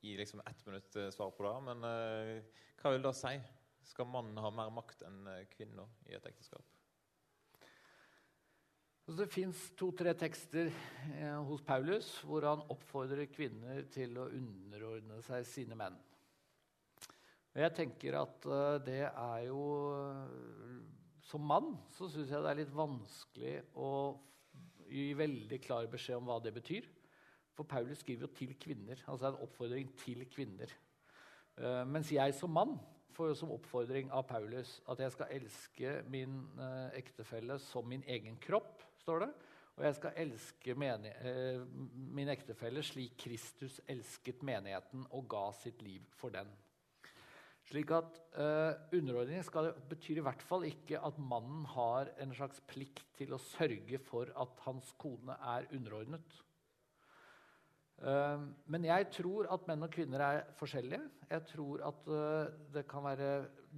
i 0.04 0.12
liksom 0.18 0.42
ett 0.44 0.60
minutt 0.68 0.98
uh, 1.00 1.06
svar 1.14 1.32
på 1.32 1.46
det. 1.46 1.52
Men 1.64 1.86
uh, 1.88 2.58
hva 2.82 2.92
vil 2.92 3.06
det 3.06 3.12
si? 3.16 3.32
Skal 3.88 4.10
mannen 4.12 4.36
ha 4.36 4.50
mer 4.52 4.74
makt 4.76 5.06
enn 5.08 5.30
kvinna 5.54 5.86
i 6.10 6.12
et 6.18 6.28
ekteskap? 6.28 6.76
Det 9.08 9.30
fins 9.32 9.64
to-tre 9.80 10.12
tekster 10.26 10.68
eh, 10.68 11.40
hos 11.48 11.64
Paulus 11.64 12.12
hvor 12.28 12.50
han 12.50 12.66
oppfordrer 12.68 13.32
kvinner 13.32 13.88
til 13.88 14.12
å 14.20 14.28
underordne 14.28 15.22
seg 15.24 15.48
sine 15.48 15.80
menn. 15.80 15.96
Jeg 17.56 17.72
tenker 17.80 18.20
at 18.20 18.52
det 18.84 19.06
er 19.08 19.48
jo 19.48 19.64
Som 21.28 21.44
mann 21.44 21.74
så 21.92 22.08
syns 22.08 22.30
jeg 22.32 22.40
det 22.40 22.50
er 22.50 22.60
litt 22.62 22.72
vanskelig 22.72 23.56
å 23.76 23.90
gi 24.88 25.10
veldig 25.16 25.58
klar 25.60 25.88
beskjed 25.92 26.22
om 26.22 26.30
hva 26.30 26.38
det 26.40 26.54
betyr. 26.56 26.86
For 27.56 27.68
Paulus 27.68 28.00
skriver 28.00 28.24
jo 28.24 28.36
til 28.38 28.54
kvinner. 28.60 29.02
Altså 29.10 29.28
en 29.28 29.42
oppfordring 29.44 29.90
til 30.00 30.22
kvinner. 30.32 30.72
Uh, 31.58 31.82
mens 31.90 32.12
jeg 32.14 32.32
som 32.38 32.54
mann 32.54 32.78
får 33.16 33.32
jo 33.32 33.38
som 33.40 33.52
oppfordring 33.52 34.12
av 34.14 34.24
Paulus 34.28 34.76
at 34.88 35.00
jeg 35.02 35.12
skal 35.16 35.32
elske 35.34 35.94
min 36.06 36.38
ektefelle 36.94 37.56
som 37.60 37.88
min 37.90 38.04
egen 38.06 38.38
kropp 38.40 38.84
står 39.02 39.26
det. 39.26 39.30
Og 39.78 39.84
jeg 39.84 39.98
skal 39.98 40.22
elske 40.24 40.76
uh, 40.78 41.66
min 42.14 42.32
ektefelle 42.32 42.86
slik 42.86 43.18
Kristus 43.20 43.82
elsket 43.90 44.40
menigheten 44.46 45.04
og 45.10 45.28
ga 45.28 45.50
sitt 45.60 45.82
liv 45.84 46.08
for 46.16 46.32
den. 46.32 46.48
Slik 47.68 47.90
at 47.92 48.14
uh, 48.38 48.72
Underordning 48.96 49.42
skal, 49.44 49.74
betyr 49.90 50.22
i 50.22 50.24
hvert 50.24 50.42
fall 50.48 50.64
ikke 50.64 51.00
at 51.04 51.18
mannen 51.20 51.66
har 51.68 52.08
en 52.22 52.30
slags 52.32 52.62
plikt 52.70 53.02
til 53.18 53.34
å 53.36 53.40
sørge 53.42 54.00
for 54.06 54.30
at 54.40 54.62
hans 54.64 54.94
kone 55.00 55.36
er 55.36 55.66
underordnet. 55.76 56.38
Uh, 57.98 58.46
men 58.72 58.86
jeg 58.88 59.08
tror 59.18 59.50
at 59.52 59.66
menn 59.68 59.84
og 59.84 59.92
kvinner 59.92 60.24
er 60.24 60.40
forskjellige. 60.56 61.02
Jeg 61.28 61.44
tror 61.50 61.82
at 61.90 62.08
uh, 62.08 62.46
det 62.72 62.86
kan 62.88 63.04
være 63.04 63.28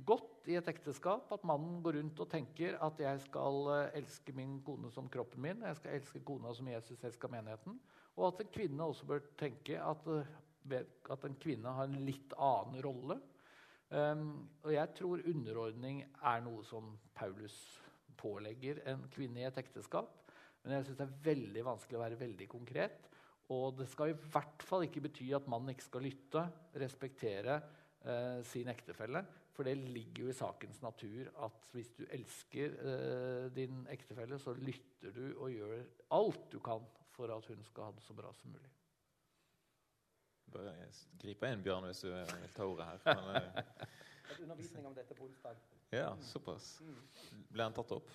godt 0.06 0.46
i 0.52 0.54
et 0.60 0.70
ekteskap 0.70 1.32
at 1.34 1.48
mannen 1.48 1.80
går 1.82 1.98
rundt 1.98 2.22
og 2.22 2.30
tenker 2.30 2.78
at 2.84 3.02
jeg 3.02 3.24
skal 3.24 3.72
elske 3.98 4.36
min 4.36 4.60
kone 4.64 4.92
som 4.94 5.10
kroppen 5.10 5.42
min, 5.42 5.66
jeg 5.66 5.80
skal 5.80 5.96
elske 5.98 6.22
kona 6.26 6.54
som 6.54 6.70
Jesus 6.70 7.02
elsker 7.10 7.32
menigheten. 7.32 7.74
Og 8.20 8.28
at 8.28 8.44
en 8.44 8.54
kvinne 8.54 8.86
også 8.86 9.08
bør 9.08 9.26
tenke 9.40 9.82
at, 9.82 10.08
at 10.70 11.26
en 11.26 11.36
kvinne 11.42 11.74
har 11.74 11.90
en 11.90 12.06
litt 12.06 12.38
annen 12.38 12.78
rolle. 12.86 13.18
Um, 13.90 14.46
og 14.62 14.70
jeg 14.74 14.94
tror 14.94 15.22
underordning 15.26 16.04
er 16.06 16.42
noe 16.44 16.62
som 16.66 16.92
Paulus 17.16 17.56
pålegger 18.20 18.84
en 18.92 19.02
kvinne 19.10 19.42
i 19.42 19.48
et 19.48 19.58
ekteskap. 19.58 20.12
Men 20.62 20.76
jeg 20.76 20.86
syns 20.86 21.00
det 21.00 21.06
er 21.06 21.20
veldig 21.24 21.64
vanskelig 21.66 21.98
å 21.98 22.04
være 22.04 22.20
veldig 22.20 22.48
konkret. 22.52 23.08
Og 23.50 23.80
det 23.80 23.88
skal 23.90 24.12
i 24.12 24.18
hvert 24.30 24.62
fall 24.62 24.86
ikke 24.86 25.02
bety 25.08 25.30
at 25.34 25.48
mannen 25.50 25.72
ikke 25.72 25.88
skal 25.88 26.04
lytte, 26.06 26.44
respektere 26.78 27.56
eh, 27.58 28.42
sin 28.46 28.70
ektefelle. 28.70 29.24
For 29.56 29.66
det 29.66 29.74
ligger 29.80 30.28
jo 30.28 30.30
i 30.30 30.36
sakens 30.36 30.78
natur 30.84 31.32
at 31.44 31.66
hvis 31.74 31.90
du 31.98 32.04
elsker 32.06 32.76
eh, 32.78 33.48
din 33.56 33.82
ektefelle, 33.90 34.38
så 34.38 34.54
lytter 34.54 35.16
du 35.16 35.24
og 35.32 35.50
gjør 35.50 35.80
alt 36.20 36.46
du 36.52 36.60
kan 36.62 36.86
for 37.10 37.32
at 37.34 37.50
hun 37.50 37.66
skal 37.66 37.90
ha 37.90 37.96
det 37.96 38.06
så 38.06 38.14
bra 38.16 38.30
som 38.38 38.54
mulig. 38.54 38.70
Bare 40.52 40.74
gripe 41.20 41.50
inn, 41.52 41.62
Bjørn, 41.62 41.86
hvis 41.90 42.02
du 42.04 42.08
vil 42.10 42.48
ta 42.56 42.66
ordet 42.66 42.86
her. 42.88 43.20
Men, 43.20 43.36
eh, 43.36 43.84
undervisning 44.42 44.86
om 44.86 44.94
dette 44.94 45.14
på 45.14 45.28
onsdag. 45.28 45.60
Ja, 45.90 46.16
såpass. 46.22 46.80
Mm. 46.80 46.98
Ble 47.50 47.64
den 47.64 47.78
tatt 47.78 47.92
opp? 47.94 48.10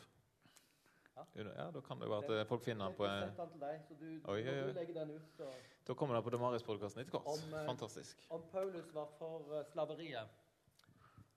Ja. 1.16 1.72
Da 1.72 1.82
kan 1.82 2.00
det 2.00 2.10
være 2.10 2.24
at 2.24 2.32
eh, 2.36 2.48
folk 2.48 2.64
finner 2.64 2.90
den 2.90 2.96
på 2.96 3.06
Jeg 3.08 3.28
den 3.38 3.52
til 3.52 3.62
deg, 3.62 3.84
så 3.88 3.96
du, 4.00 4.08
oi, 4.32 4.40
oi, 4.42 4.56
oi. 4.66 4.72
legger 4.76 4.98
den 5.00 5.12
ut. 5.16 5.30
Så. 5.38 5.48
Da 5.88 5.94
kommer 5.94 6.16
den 6.16 6.24
på 6.24 6.34
Damaris-podkasten 6.34 7.04
etter 7.04 7.16
hvert. 7.16 7.46
Eh, 7.54 7.68
Fantastisk. 7.70 8.26
Om 8.30 8.44
Paulus 8.52 8.90
var 8.94 9.08
for 9.20 9.64
slaveriet 9.72 10.28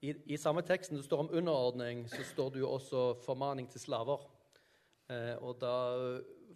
I, 0.01 0.15
I, 0.27 0.37
samme 0.37 0.63
teksten 0.63 0.99
det 0.99 1.05
står 1.05 1.25
om 1.27 1.31
underordning, 1.31 2.09
så 2.11 2.25
står 2.27 2.51
det 2.55 2.63
jo 2.65 2.71
også 2.71 3.05
formaning 3.23 3.71
til 3.71 3.81
slaver. 3.81 4.27
Eh, 5.11 5.35
og 5.39 5.61
da 5.63 5.75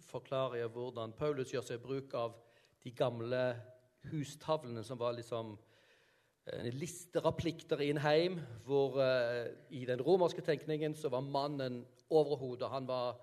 forklarer 0.07 0.59
jeg 0.59 0.73
hvordan 0.75 1.15
Paulus 1.15 1.51
gjør 1.53 1.63
seg 1.67 1.83
bruk 1.83 2.13
av 2.19 2.35
de 2.83 2.91
gamle 2.91 3.43
hustavlene 4.11 4.83
som 4.83 4.99
var 4.99 5.15
liksom 5.17 5.55
en 6.53 6.69
lister 6.75 7.23
av 7.23 7.37
plikter 7.39 7.79
i 7.81 7.89
en 7.93 8.01
heim, 8.03 8.39
hvor 8.65 8.97
uh, 8.99 9.47
i 9.71 9.85
den 9.87 10.01
romerske 10.03 10.43
tenkningen 10.43 10.95
så 10.95 11.11
var 11.13 11.23
mannen 11.23 11.85
overhodet. 12.11 12.67
Han 12.73 12.87
var 12.89 13.21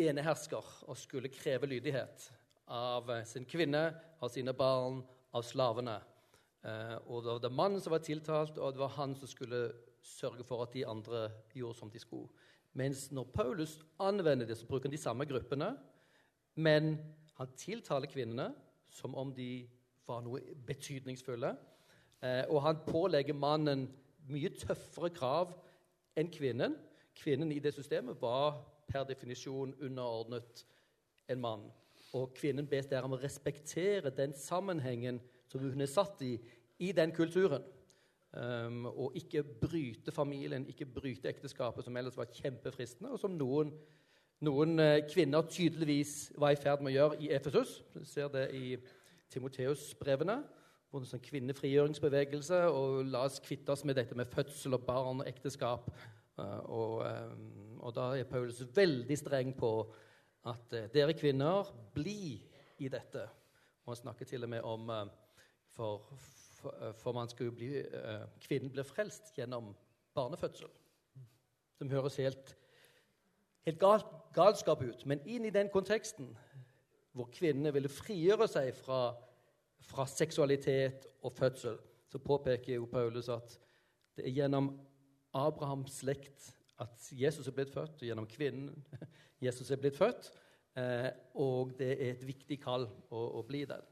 enehersker 0.00 0.72
og 0.88 0.98
skulle 0.98 1.30
kreve 1.30 1.68
lydighet 1.70 2.26
av 2.70 3.10
sin 3.26 3.46
kvinne, 3.46 3.90
av 4.22 4.30
sine 4.32 4.54
barn, 4.54 5.00
av 5.34 5.44
slavene. 5.46 5.98
Eh, 6.62 6.96
og 7.08 7.24
Det 7.24 7.32
var 7.32 7.40
det 7.42 7.52
mannen 7.52 7.80
som 7.80 7.94
var 7.94 8.04
tiltalt, 8.04 8.58
og 8.58 8.72
det 8.72 8.82
var 8.82 8.94
han 8.96 9.14
som 9.16 9.28
skulle 9.28 9.72
sørge 10.02 10.44
for 10.44 10.62
at 10.62 10.72
de 10.72 10.86
andre 10.86 11.28
gjorde 11.54 11.78
som 11.78 11.90
de 11.90 11.98
skulle. 11.98 12.28
Mens 12.72 13.10
når 13.10 13.32
Paulus 13.34 13.80
anvender 13.98 14.46
det, 14.46 14.58
så 14.58 14.66
bruker 14.66 14.88
han 14.88 14.94
de 14.94 15.02
samme 15.02 15.26
gruppene, 15.26 15.76
men 16.54 16.98
han 17.34 17.56
tiltaler 17.56 18.10
kvinnene 18.10 18.52
som 18.90 19.14
om 19.14 19.32
de 19.34 19.68
var 20.10 20.24
noe 20.26 20.42
betydningsfulle. 20.66 21.54
Eh, 22.20 22.44
og 22.50 22.62
han 22.66 22.82
pålegger 22.86 23.38
mannen 23.38 23.86
mye 24.30 24.52
tøffere 24.58 25.12
krav 25.14 25.54
enn 26.18 26.30
kvinnen. 26.32 26.76
Kvinnen 27.16 27.52
i 27.54 27.60
det 27.62 27.72
systemet 27.76 28.20
var 28.20 28.60
per 28.90 29.06
definisjon 29.08 29.74
underordnet 29.80 30.64
en 31.30 31.40
mann. 31.40 31.68
Og 32.16 32.34
kvinnen 32.34 32.66
bes 32.68 32.88
der 32.90 33.06
om 33.06 33.14
å 33.14 33.20
respektere 33.20 34.10
den 34.14 34.34
sammenhengen 34.36 35.20
som 35.50 35.62
hun 35.62 35.82
er 35.82 35.90
satt 35.90 36.22
i 36.26 36.34
i 36.80 36.92
den 36.96 37.12
kulturen. 37.12 37.62
Um, 38.32 38.86
og 38.86 39.16
ikke 39.18 39.42
bryte 39.42 40.12
familien, 40.14 40.66
ikke 40.68 40.86
bryte 40.86 41.28
ekteskapet, 41.28 41.84
som 41.84 41.96
ellers 41.96 42.16
var 42.16 42.30
kjempefristende, 42.30 43.10
og 43.10 43.18
som 43.18 43.34
noen, 43.34 43.72
noen 44.46 44.78
uh, 44.78 45.00
kvinner 45.10 45.42
tydeligvis 45.50 46.30
var 46.38 46.54
i 46.54 46.60
ferd 46.60 46.84
med 46.84 46.92
å 46.92 46.94
gjøre 46.94 47.18
i 47.26 47.32
Efesus. 47.34 47.80
Du 47.92 48.04
ser 48.06 48.30
det 48.32 48.46
i 48.54 48.78
Timoteus-brevene. 49.30 50.40
En 50.90 51.06
sånn 51.06 51.22
kvinnefrigjøringsbevegelse. 51.22 52.64
Og 52.74 53.04
la 53.10 53.24
oss 53.28 53.40
kvitte 53.44 53.74
oss 53.74 53.84
med 53.86 53.98
dette 54.00 54.16
med 54.18 54.30
fødsel 54.30 54.74
og 54.76 54.86
barn 54.88 55.22
og 55.22 55.30
ekteskap. 55.30 55.90
Uh, 56.40 56.58
og, 56.72 56.94
um, 57.04 57.78
og 57.84 57.94
da 57.96 58.10
er 58.16 58.28
Paulus 58.28 58.62
veldig 58.74 59.18
streng 59.18 59.52
på 59.58 59.72
at 60.48 60.76
uh, 60.76 60.86
dere 60.94 61.14
kvinner, 61.18 61.68
bli 61.94 62.40
i 62.80 62.88
dette. 62.90 63.26
Og 63.84 63.92
han 63.92 64.00
snakker 64.02 64.28
til 64.28 64.46
og 64.46 64.52
med 64.52 64.64
om 64.64 64.90
for, 65.74 66.06
for, 67.00 67.12
man 67.16 67.28
jo 67.40 67.52
bli, 67.54 67.70
Kvinnen 68.42 68.72
blir 68.72 68.84
frelst 68.84 69.32
gjennom 69.36 69.72
barnefødsel. 70.14 70.68
Som 71.78 71.90
høres 71.92 72.18
helt, 72.20 72.54
helt 73.66 73.80
gal, 73.80 74.04
galskap 74.36 74.82
ut. 74.82 75.06
Men 75.06 75.22
inn 75.24 75.46
i 75.48 75.54
den 75.54 75.70
konteksten 75.72 76.34
hvor 77.16 77.30
kvinnene 77.34 77.72
ville 77.74 77.90
frigjøre 77.90 78.46
seg 78.50 78.70
fra, 78.76 79.00
fra 79.90 80.06
seksualitet 80.10 81.08
og 81.26 81.34
fødsel, 81.34 81.78
så 82.10 82.18
påpeker 82.22 82.76
jo 82.76 82.90
Paulus 82.90 83.28
at 83.30 83.58
Det 84.16 84.26
er 84.26 84.34
gjennom 84.34 84.72
Abrahams 85.34 86.00
slekt 86.02 86.50
at 86.82 87.10
Jesus 87.12 87.46
er 87.46 87.54
blitt 87.54 87.70
født, 87.72 88.00
og 88.00 88.08
gjennom 88.08 88.26
kvinnen 88.28 88.72
Jesus 89.46 89.70
er 89.70 89.80
blitt 89.80 89.96
født. 89.96 90.30
Eh, 90.78 91.08
og 91.40 91.74
det 91.78 91.92
er 91.94 92.12
et 92.14 92.26
viktig 92.26 92.58
kall 92.62 92.86
å, 93.10 93.20
å 93.38 93.42
bli 93.46 93.64
den. 93.68 93.84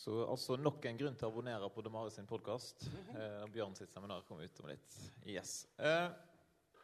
Så 0.00 0.22
altså 0.24 0.56
nok 0.56 0.86
en 0.88 0.96
grunn 0.96 1.16
til 1.18 1.28
å 1.28 1.30
abonnere 1.32 1.68
på 1.74 1.82
Demaris 1.84 2.14
sin 2.16 2.28
podkast. 2.28 2.86
Eh, 3.12 3.42
Bjørn 3.52 3.76
sitt 3.76 3.92
seminar 3.92 4.24
kommer 4.28 4.48
ut 4.48 4.62
om 4.62 4.70
litt. 4.70 4.98
Yes. 5.28 5.66
Eh, 5.76 6.06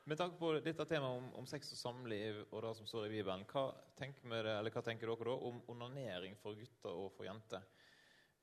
med 0.06 0.18
tanke 0.18 0.38
på 0.38 0.52
dette 0.62 0.84
temaet 0.86 1.18
om, 1.18 1.26
om, 1.40 1.46
sex 1.50 1.72
og 1.74 1.78
samliv 1.80 2.38
og 2.52 2.60
det 2.62 2.72
som 2.78 2.86
står 2.86 3.08
i 3.08 3.16
Bibelen, 3.16 3.42
hva 3.50 3.64
tenker, 3.98 4.36
det, 4.46 4.72
hva 4.74 4.82
tenker 4.86 5.10
dere 5.10 5.26
da 5.26 5.34
om 5.48 5.58
onanering 5.72 6.36
for 6.38 6.54
gutter 6.58 6.94
og 6.94 7.10
for 7.16 7.26
jenter? 7.26 7.64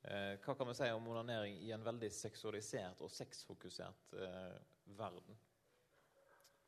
Eh, 0.04 0.34
hva 0.44 0.56
kan 0.58 0.68
vi 0.68 0.76
si 0.76 0.90
om 0.92 1.08
onanering 1.08 1.56
i 1.64 1.72
en 1.72 1.86
veldig 1.86 2.10
seksualisert 2.12 3.00
og 3.00 3.12
sexfokusert 3.12 4.12
eh, 4.20 4.58
verden? 4.98 5.40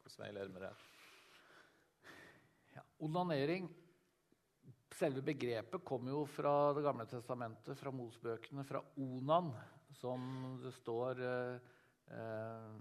Hvordan 0.01 0.25
veileder 0.25 0.55
vi 0.55 0.65
der? 0.65 0.87
Ja, 2.79 2.87
onanering 3.05 3.69
Selve 4.97 5.21
begrepet 5.21 5.83
kommer 5.85 6.15
jo 6.15 6.23
fra 6.31 6.73
Det 6.73 6.81
gamle 6.87 7.05
testamentet, 7.11 7.77
fra 7.77 7.91
Mosbøkene, 7.93 8.63
fra 8.65 8.81
Onan, 9.03 9.51
som 9.93 10.23
det 10.63 10.73
står 10.79 11.21
eh, 11.21 11.73
eh, 12.17 12.77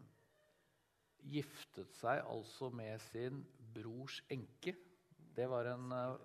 Giftet 1.31 1.93
seg 1.97 2.21
altså 2.29 2.69
med 2.73 3.01
sin 3.09 3.41
brors 3.75 4.21
enke. 4.31 4.75
Det 5.35 5.47
var 5.51 5.71
en 5.71 5.91
eh, 5.95 6.19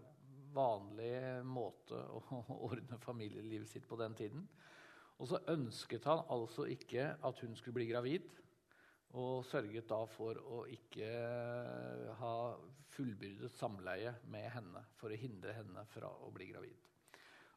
vanlig 0.54 1.14
måte 1.46 1.98
å 1.98 2.42
ordne 2.68 2.98
familielivet 3.02 3.70
sitt 3.70 3.88
på 3.88 3.98
den 4.00 4.16
tiden. 4.18 4.44
Og 5.20 5.28
så 5.28 5.40
ønsket 5.52 6.06
han 6.08 6.24
altså 6.32 6.66
ikke 6.70 7.10
at 7.26 7.42
hun 7.44 7.56
skulle 7.56 7.80
bli 7.80 7.90
gravid. 7.90 8.28
Og 9.18 9.42
sørget 9.44 9.88
da 9.90 10.04
for 10.06 10.38
å 10.38 10.62
ikke 10.70 11.08
ha 12.20 12.34
fullbyrdet 12.94 13.50
samleie 13.52 14.12
med 14.30 14.46
henne 14.54 14.84
for 14.98 15.10
å 15.10 15.18
hindre 15.18 15.54
henne 15.56 15.82
fra 15.90 16.10
å 16.22 16.30
bli 16.34 16.46
gravid. 16.52 16.76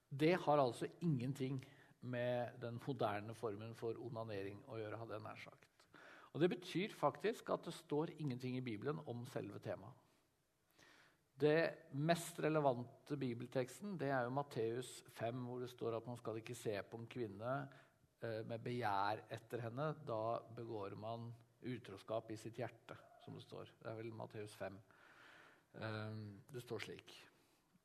Det 0.09 0.33
har 0.45 0.61
altså 0.61 0.89
ingenting 1.05 1.61
med 2.09 2.57
den 2.61 2.79
moderne 2.85 3.35
formen 3.37 3.77
for 3.77 3.97
onanering 4.01 4.59
å 4.67 4.81
gjøre. 4.81 4.97
hadde 4.97 5.15
jeg 5.17 5.25
nær 5.25 5.39
sagt. 5.45 5.72
Og 6.33 6.41
Det 6.41 6.49
betyr 6.49 6.95
faktisk 6.97 7.49
at 7.53 7.65
det 7.65 7.75
står 7.77 8.15
ingenting 8.17 8.57
i 8.57 8.65
Bibelen 8.65 8.99
om 9.07 9.25
selve 9.29 9.59
temaet. 9.59 9.93
Det 11.33 11.89
mest 11.97 12.37
relevante 12.39 13.17
bibelteksten 13.17 13.97
det 13.97 14.11
er 14.13 14.25
jo 14.25 14.33
Matteus 14.33 15.03
5, 15.17 15.45
hvor 15.45 15.63
det 15.63 15.69
står 15.69 15.97
at 15.97 16.07
man 16.07 16.17
skal 16.17 16.37
ikke 16.39 16.55
se 16.55 16.75
på 16.89 16.97
en 16.97 17.07
kvinne 17.09 17.53
eh, 18.21 18.41
med 18.45 18.61
begjær 18.63 19.23
etter 19.33 19.65
henne. 19.65 19.89
Da 20.05 20.39
begår 20.55 20.95
man 20.95 21.31
utroskap 21.63 22.29
i 22.31 22.37
sitt 22.37 22.57
hjerte, 22.61 22.97
som 23.23 23.37
det 23.37 23.43
står. 23.45 23.73
Det 23.81 23.89
er 23.89 23.97
vel 23.97 24.13
Matteus 24.13 24.55
5. 24.61 24.77
Ehm, 25.81 26.41
det 26.53 26.61
står 26.61 26.85
slik. 26.85 27.13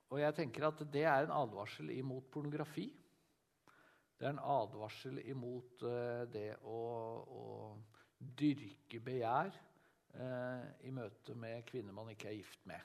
Og 0.09 0.21
jeg 0.21 0.35
tenker 0.37 0.69
at 0.69 0.81
det 0.93 1.05
er 1.05 1.25
en 1.25 1.37
advarsel 1.37 1.91
imot 1.97 2.31
pornografi. 2.33 2.89
Det 4.19 4.27
er 4.27 4.35
en 4.35 4.43
advarsel 4.43 5.21
imot 5.31 5.85
uh, 5.87 6.25
det 6.33 6.57
å, 6.67 6.79
å, 7.23 7.43
dyrke 8.19 9.01
begjær 9.05 9.53
eh, 10.19 10.67
i 10.89 10.93
møte 10.95 11.37
med 11.39 11.67
kvinner 11.69 11.95
man 11.97 12.11
ikke 12.13 12.31
er 12.33 12.39
gift 12.41 12.67
med. 12.69 12.81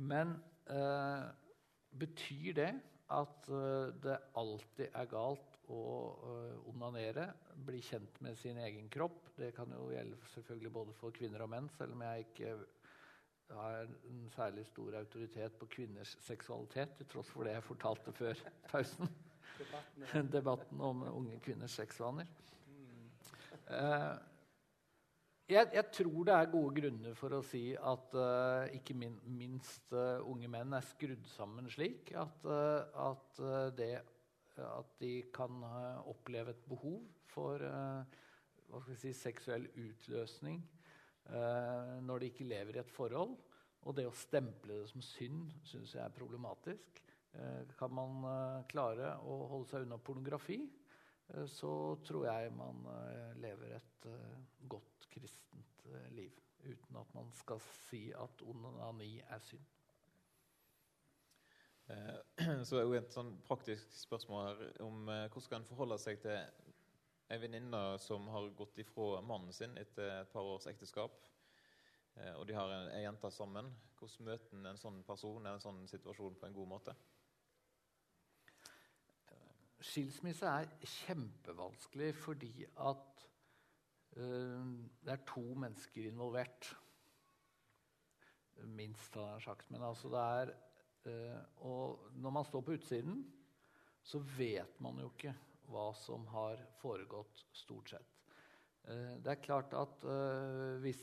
Men 0.00 0.36
eh, 0.72 1.26
betyr 2.00 2.56
det 2.56 2.72
at 3.12 3.48
det 4.00 4.14
alltid 4.40 4.86
er 4.88 5.08
galt 5.10 5.52
å 5.70 5.80
uh, 6.22 6.68
onanere, 6.72 7.26
bli 7.66 7.80
kjent 7.84 8.20
med 8.24 8.38
sin 8.38 8.58
egen 8.62 8.88
kropp. 8.92 9.30
Det 9.36 9.52
kan 9.56 9.72
jo 9.76 9.90
gjelde 9.92 10.18
selvfølgelig 10.34 10.72
både 10.74 10.94
for 10.98 11.14
kvinner 11.14 11.44
og 11.44 11.50
menn, 11.52 11.68
selv 11.76 11.96
om 11.96 12.04
jeg 12.06 12.26
ikke 12.26 12.54
har 13.52 13.90
en 14.08 14.22
særlig 14.32 14.64
stor 14.66 14.96
autoritet 15.02 15.58
på 15.60 15.68
kvinners 15.76 16.16
seksualitet, 16.24 16.96
til 16.96 17.10
tross 17.12 17.30
for 17.32 17.48
det 17.48 17.56
jeg 17.56 17.66
fortalte 17.68 18.14
før 18.16 18.44
pausen. 18.70 19.12
Debatten, 19.58 20.30
Debatten 20.36 20.80
om 20.80 21.04
unge 21.12 21.40
kvinners 21.44 21.76
sexvaner. 21.76 22.28
Uh, 23.72 24.14
jeg, 25.50 25.68
jeg, 25.74 25.84
tror 25.92 26.28
det 26.28 26.34
er 26.36 26.52
gode 26.52 26.74
grunner 26.80 27.16
for 27.18 27.36
å 27.36 27.42
si 27.44 27.64
at 27.76 28.14
uh, 28.16 28.68
ikke 28.76 28.96
min, 28.96 29.18
minst 29.36 29.92
uh, 29.92 30.22
unge 30.28 30.48
menn 30.52 30.76
er 30.76 30.86
skrudd 30.86 31.26
sammen 31.34 31.68
slik 31.72 32.14
at, 32.16 32.46
at 32.46 33.42
det 33.76 33.94
at 34.60 34.88
de 35.00 35.14
kan 35.32 35.62
oppleve 36.10 36.52
et 36.52 36.64
behov 36.68 37.00
for 37.32 37.62
eh, 37.64 38.92
si, 38.98 39.12
seksuell 39.16 39.66
utløsning 39.70 40.60
eh, 41.30 41.96
når 42.04 42.22
de 42.22 42.30
ikke 42.32 42.48
lever 42.48 42.78
i 42.78 42.82
et 42.82 42.92
forhold. 42.92 43.36
Og 43.82 43.96
det 43.98 44.06
å 44.06 44.14
stemple 44.14 44.82
det 44.82 44.90
som 44.92 45.02
synd 45.02 45.48
syns 45.66 45.96
jeg 45.96 46.04
er 46.04 46.14
problematisk. 46.14 47.02
Eh, 47.34 47.72
kan 47.78 47.94
man 47.94 48.22
klare 48.70 49.16
å 49.26 49.42
holde 49.54 49.70
seg 49.72 49.86
unna 49.86 49.98
pornografi, 49.98 50.60
så 51.48 51.72
tror 52.04 52.26
jeg 52.26 52.52
man 52.52 52.82
lever 53.40 53.76
et 53.76 54.08
godt 54.68 55.06
kristent 55.10 55.86
liv. 56.12 56.34
Uten 56.62 56.98
at 57.00 57.14
man 57.14 57.30
skal 57.34 57.60
si 57.66 58.10
at 58.14 58.42
onani 58.46 59.14
er 59.26 59.40
synd. 59.42 59.64
Så 61.86 62.64
så 62.68 62.78
er 62.78 62.86
jo 62.86 62.94
et 62.96 63.12
sånn 63.14 63.32
praktisk 63.46 63.90
spørsmål 63.96 64.44
her 64.46 64.60
om 64.84 65.08
eh, 65.10 65.26
hvordan 65.26 65.44
skal 65.44 65.58
en 65.60 65.68
forholde 65.68 65.98
seg 66.00 66.20
til 66.22 66.36
ei 67.32 67.38
venninne 67.42 67.80
som 68.00 68.28
har 68.32 68.48
gått 68.56 68.78
ifra 68.82 69.20
mannen 69.24 69.52
sin 69.56 69.74
etter 69.80 70.20
et 70.20 70.30
par 70.32 70.46
års 70.46 70.68
ekteskap, 70.70 71.16
eh, 72.16 72.32
og 72.36 72.46
de 72.48 72.56
har 72.56 72.72
ei 72.94 73.02
jente 73.04 73.30
sammen. 73.34 73.72
Hvordan 73.98 74.28
møter 74.30 74.70
en 74.70 74.80
sånn 74.80 75.02
person 75.08 75.48
en 75.48 75.62
sånn 75.62 75.82
situasjon 75.90 76.38
på 76.40 76.48
en 76.48 76.56
god 76.56 76.70
måte? 76.76 76.96
Skilsmisse 79.82 80.46
er 80.46 80.70
kjempevanskelig 80.80 82.12
fordi 82.14 82.52
at 82.64 83.24
uh, 84.16 84.68
det 85.02 85.14
er 85.16 85.24
to 85.26 85.44
mennesker 85.58 86.08
involvert. 86.10 86.70
Minst, 88.62 89.14
har 89.14 89.34
jeg 89.34 89.48
sagt. 89.48 89.70
Men 89.70 89.82
altså 89.82 90.10
det 90.12 90.20
er 90.22 90.52
Uh, 91.02 91.38
og 91.66 92.10
når 92.22 92.30
man 92.30 92.44
står 92.46 92.62
på 92.62 92.76
utsiden, 92.76 93.22
så 94.06 94.20
vet 94.36 94.76
man 94.82 95.00
jo 95.02 95.08
ikke 95.10 95.32
hva 95.72 95.88
som 95.98 96.28
har 96.30 96.60
foregått, 96.78 97.42
stort 97.54 97.90
sett. 97.90 98.12
Uh, 98.86 99.18
det 99.22 99.32
er 99.32 99.42
klart 99.42 99.74
at 99.78 100.06
hvis, 100.82 101.02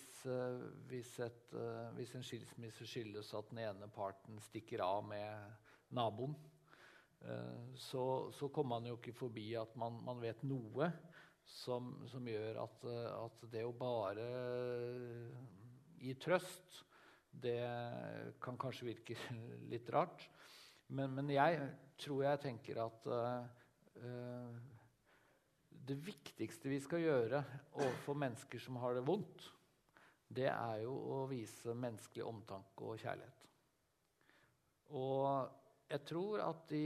hvis, 0.87 1.11
et, 1.23 1.57
hvis, 1.97 2.15
en 2.15 2.23
skilsmisse 2.23 2.87
skyldes 2.87 3.33
at 3.35 3.51
den 3.51 3.61
ene 3.65 3.91
parten 3.91 4.39
stikker 4.43 4.83
av 4.83 5.03
med 5.07 5.67
naboen, 5.95 6.35
så, 7.75 8.03
så, 8.32 8.47
kommer 8.47 8.77
man 8.79 8.88
jo 8.88 8.95
ikke 8.97 9.13
forbi 9.13 9.51
at 9.60 9.73
man, 9.79 9.97
man 10.05 10.21
vet 10.23 10.39
noe 10.47 10.88
som, 11.43 11.91
som 12.08 12.27
gjør 12.27 12.62
at, 12.63 12.86
at, 13.12 13.43
det 13.51 13.65
å 13.67 13.75
bare 13.75 14.27
gi 15.99 16.15
trøst 16.21 16.84
det 17.29 17.60
kan 18.41 18.58
kanskje 18.60 18.89
virke 18.89 19.17
litt 19.71 19.89
rart. 19.93 20.25
Men, 20.89 21.13
men 21.17 21.29
jeg 21.34 21.60
tror 22.01 22.23
jeg 22.25 22.41
tenker 22.47 22.79
at 22.82 23.08
uh, 23.12 24.55
det 25.69 25.97
viktigste 26.05 26.71
vi 26.71 26.79
skal 26.82 27.03
gjøre 27.03 27.43
overfor 27.77 28.17
mennesker 28.17 28.62
som 28.63 28.79
har 28.82 28.97
det 28.97 29.05
vondt, 29.05 29.45
det 30.29 30.49
er 30.49 30.84
jo 30.84 30.93
å 30.93 31.23
vise 31.29 31.73
menneskelig 31.73 32.25
omtanke 32.25 32.86
og 32.86 32.99
kjærlighet. 33.01 33.45
Og 34.97 35.68
jeg 35.89 36.06
tror 36.06 36.43
at 36.45 36.71
i, 36.78 36.86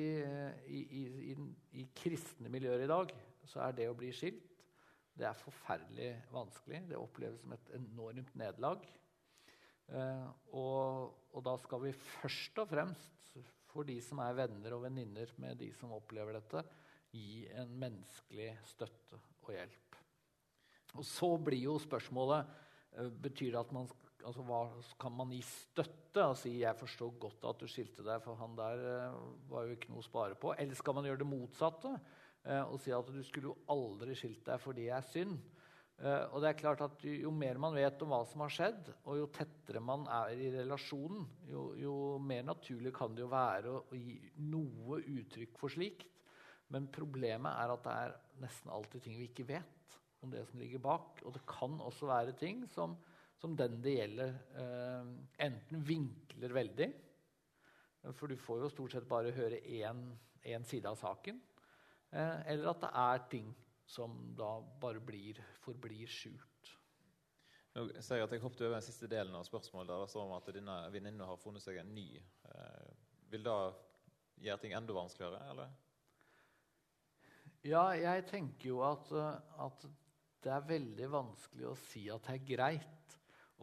i, 0.71 0.81
i, 1.03 1.35
i 1.81 1.85
kristne 1.95 2.51
miljøer 2.51 2.85
i 2.85 2.89
dag 2.91 3.13
så 3.49 3.65
er 3.65 3.77
det 3.77 3.89
å 3.91 3.97
bli 3.97 4.11
skilt 4.15 4.53
det 5.13 5.27
er 5.29 5.37
forferdelig 5.37 6.11
vanskelig. 6.33 6.83
Det 6.89 6.97
oppleves 6.97 7.41
som 7.43 7.53
et 7.53 7.73
enormt 7.77 8.33
nederlag. 8.39 8.85
Eh, 9.93 10.29
og, 10.57 11.13
og, 11.29 11.41
da 11.45 11.53
skal 11.61 11.83
vi 11.85 11.93
først 11.93 12.61
og 12.63 12.71
fremst, 12.71 13.11
for 13.69 13.85
de 13.89 13.97
som 14.05 14.21
er 14.21 14.37
venner 14.37 14.75
og 14.75 14.83
venninner 14.85 15.31
med 15.41 15.57
de 15.61 15.69
som 15.77 15.93
opplever 15.95 16.37
dette, 16.37 16.63
gi 17.13 17.43
en 17.53 17.69
menneskelig 17.77 18.51
støtte 18.71 19.19
og 19.43 19.53
hjelp. 19.53 19.99
Og 20.97 21.05
så 21.05 21.29
blir 21.41 21.61
jo 21.61 21.79
spørsmålet 21.81 22.49
eh, 22.97 23.09
Betyr 23.21 23.51
det 23.51 23.61
at 23.61 23.73
man 23.75 23.89
altså, 24.23 24.43
hva, 24.47 24.59
Kan 24.99 25.15
man 25.17 25.31
gi 25.33 25.41
støtte 25.45 26.25
og 26.29 26.37
si 26.37 26.59
'jeg 26.59 26.77
forstår 26.77 27.15
godt 27.19 27.45
at 27.49 27.59
du 27.59 27.67
skilte 27.67 28.03
deg, 28.05 28.21
for 28.21 28.35
han 28.35 28.55
der 28.55 28.83
eh, 28.89 29.17
var 29.49 29.65
jo 29.65 29.75
ikke 29.75 29.89
noe 29.89 30.03
å 30.03 30.09
spare 30.09 30.35
på'? 30.35 30.55
Eller 30.57 30.75
skal 30.75 30.93
man 30.93 31.05
gjøre 31.05 31.23
det 31.23 31.29
motsatte 31.31 31.99
og 32.43 32.79
si 32.83 32.91
at 32.91 33.07
'du 33.07 33.23
skulle 33.23 33.53
jo 33.53 33.57
aldri 33.71 34.15
skilt 34.15 34.45
deg, 34.45 34.59
for 34.59 34.73
det 34.73 34.89
er 34.89 35.01
synd'? 35.01 35.39
Uh, 36.03 36.25
og 36.33 36.41
det 36.41 36.49
er 36.49 36.57
klart 36.57 36.81
at 36.81 37.03
Jo 37.05 37.29
mer 37.31 37.59
man 37.61 37.75
vet 37.77 38.01
om 38.01 38.09
hva 38.11 38.23
som 38.25 38.41
har 38.43 38.51
skjedd, 38.51 38.89
og 39.05 39.19
jo 39.19 39.27
tettere 39.31 39.79
man 39.79 40.07
er 40.11 40.33
i 40.35 40.49
relasjonen, 40.51 41.27
jo, 41.47 41.67
jo 41.77 41.93
mer 42.19 42.41
naturlig 42.43 42.91
kan 42.97 43.13
det 43.15 43.23
jo 43.23 43.29
være 43.31 43.69
å, 43.71 43.83
å 43.87 43.99
gi 43.99 44.17
noe 44.49 44.99
uttrykk 44.99 45.61
for 45.61 45.71
slikt. 45.71 46.09
Men 46.73 46.89
problemet 46.91 47.53
er 47.53 47.71
at 47.75 47.85
det 47.85 47.93
er 47.93 48.15
nesten 48.41 48.73
alltid 48.73 49.05
ting 49.05 49.19
vi 49.19 49.29
ikke 49.29 49.45
vet 49.47 49.97
om 50.25 50.31
det 50.33 50.41
som 50.49 50.59
ligger 50.59 50.81
bak. 50.81 51.21
Og 51.27 51.35
det 51.35 51.43
kan 51.47 51.77
også 51.83 52.09
være 52.09 52.33
ting 52.39 52.63
som, 52.73 52.97
som 53.41 53.55
den 53.59 53.79
det 53.83 53.95
gjelder, 53.97 54.35
eh, 54.59 55.09
enten 55.47 55.83
vinkler 55.87 56.53
veldig 56.55 56.91
For 58.19 58.27
du 58.27 58.35
får 58.35 58.59
jo 58.59 58.69
stort 58.69 58.91
sett 58.91 59.07
bare 59.07 59.31
høre 59.31 59.61
én 59.63 60.65
side 60.67 60.89
av 60.89 60.97
saken. 60.99 61.37
Eh, 62.11 62.39
eller 62.51 62.73
at 62.73 62.81
det 62.83 62.89
er 62.99 63.21
ting 63.31 63.53
som 63.87 64.17
da 64.35 64.57
bare 64.81 64.99
blir, 64.99 65.39
forblir 65.63 66.09
skjult. 66.11 66.73
Nå 67.73 67.87
ser 68.05 68.19
jeg 68.19 68.27
at 68.27 68.35
jeg 68.35 68.43
hoppet 68.43 68.61
over 68.67 68.75
den 68.75 68.85
siste 68.85 69.07
delen 69.09 69.33
av 69.35 69.47
spørsmålet. 69.47 69.89
der 69.89 70.03
det 70.03 70.11
står 70.11 70.27
om 70.27 70.35
at 70.35 70.51
denne 70.53 70.75
venninna 70.93 71.25
har 71.25 71.39
funnet 71.41 71.63
seg 71.63 71.79
en 71.81 71.93
ny. 71.95 72.09
Eh, 72.19 72.91
vil 73.31 73.45
da 73.45 73.57
gjøre 74.43 74.61
ting 74.61 74.75
enda 74.77 74.93
vanskeligere, 74.93 75.41
eller? 75.49 75.73
Ja, 77.63 77.87
jeg 77.95 78.25
tenker 78.27 78.69
jo 78.69 78.81
at, 78.85 79.09
at, 79.63 79.85
det 80.43 80.51
er 80.51 80.65
veldig 80.67 81.05
vanskelig 81.07 81.69
å 81.69 81.77
si 81.79 82.01
at 82.11 82.25
det 82.27 82.33
er 82.35 82.47
greit 82.49 83.13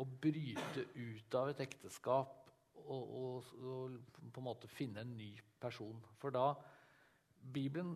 å 0.00 0.06
bryte 0.08 0.86
ut 0.96 1.36
av 1.36 1.52
et 1.52 1.62
ekteskap 1.66 2.36
og, 2.80 3.02
og, 3.20 3.50
og 3.60 4.30
på 4.32 4.40
en 4.40 4.46
måte 4.46 4.70
finne 4.72 5.04
en 5.04 5.16
ny 5.16 5.32
person. 5.60 5.98
For 6.20 6.34
da 6.34 6.54
Bibelen 7.40 7.94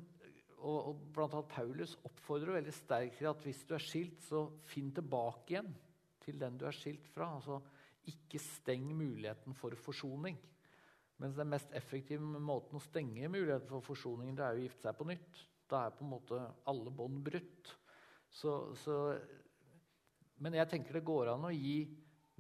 og, 0.65 0.79
og 0.91 1.01
bl.a. 1.13 1.43
Paulus 1.49 1.97
oppfordrer 2.09 2.59
veldig 2.59 2.75
sterkt 2.75 3.19
til 3.21 3.29
at 3.29 3.43
hvis 3.45 3.65
du 3.69 3.75
er 3.77 3.85
skilt, 3.85 4.21
så 4.25 4.47
finn 4.69 4.93
tilbake 4.97 5.55
igjen 5.57 5.73
til 6.25 6.39
den 6.41 6.57
du 6.61 6.67
er 6.69 6.77
skilt 6.77 7.09
fra. 7.13 7.35
Altså, 7.37 7.61
ikke 8.09 8.41
steng 8.41 8.87
muligheten 8.97 9.57
for 9.57 9.77
forsoning. 9.81 10.39
Mens 11.23 11.37
den 11.39 11.51
mest 11.53 11.71
effektive 11.77 12.41
måten 12.43 12.79
å 12.79 12.83
stenge 12.83 13.31
muligheten 13.31 13.71
for 13.71 13.85
forsoning 13.85 14.35
det 14.35 14.45
er 14.45 14.59
å 14.59 14.65
gifte 14.65 14.89
seg 14.89 14.99
på 14.99 15.09
nytt. 15.09 15.43
Da 15.71 15.85
er 15.87 15.95
på 15.97 16.05
en 16.05 16.13
måte 16.13 16.41
alle 16.71 16.93
bånd 16.93 17.21
brutt. 17.25 17.71
Så, 18.35 18.75
så, 18.83 18.99
men 20.43 20.59
jeg 20.59 20.71
tenker 20.71 20.99
det 20.99 21.07
går 21.07 21.35
an 21.35 21.47
å 21.47 21.55
gi 21.55 21.85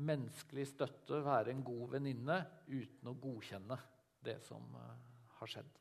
menneskelig 0.05 0.67
støtte, 0.73 1.23
være 1.23 1.55
en 1.55 1.63
god 1.67 1.95
venninne, 1.95 2.41
uten 2.67 3.11
å 3.11 3.17
godkjenne 3.23 3.79
det 4.25 4.41
som 4.43 4.65
uh, 4.75 4.95
har 5.39 5.51
skjedd. 5.53 5.81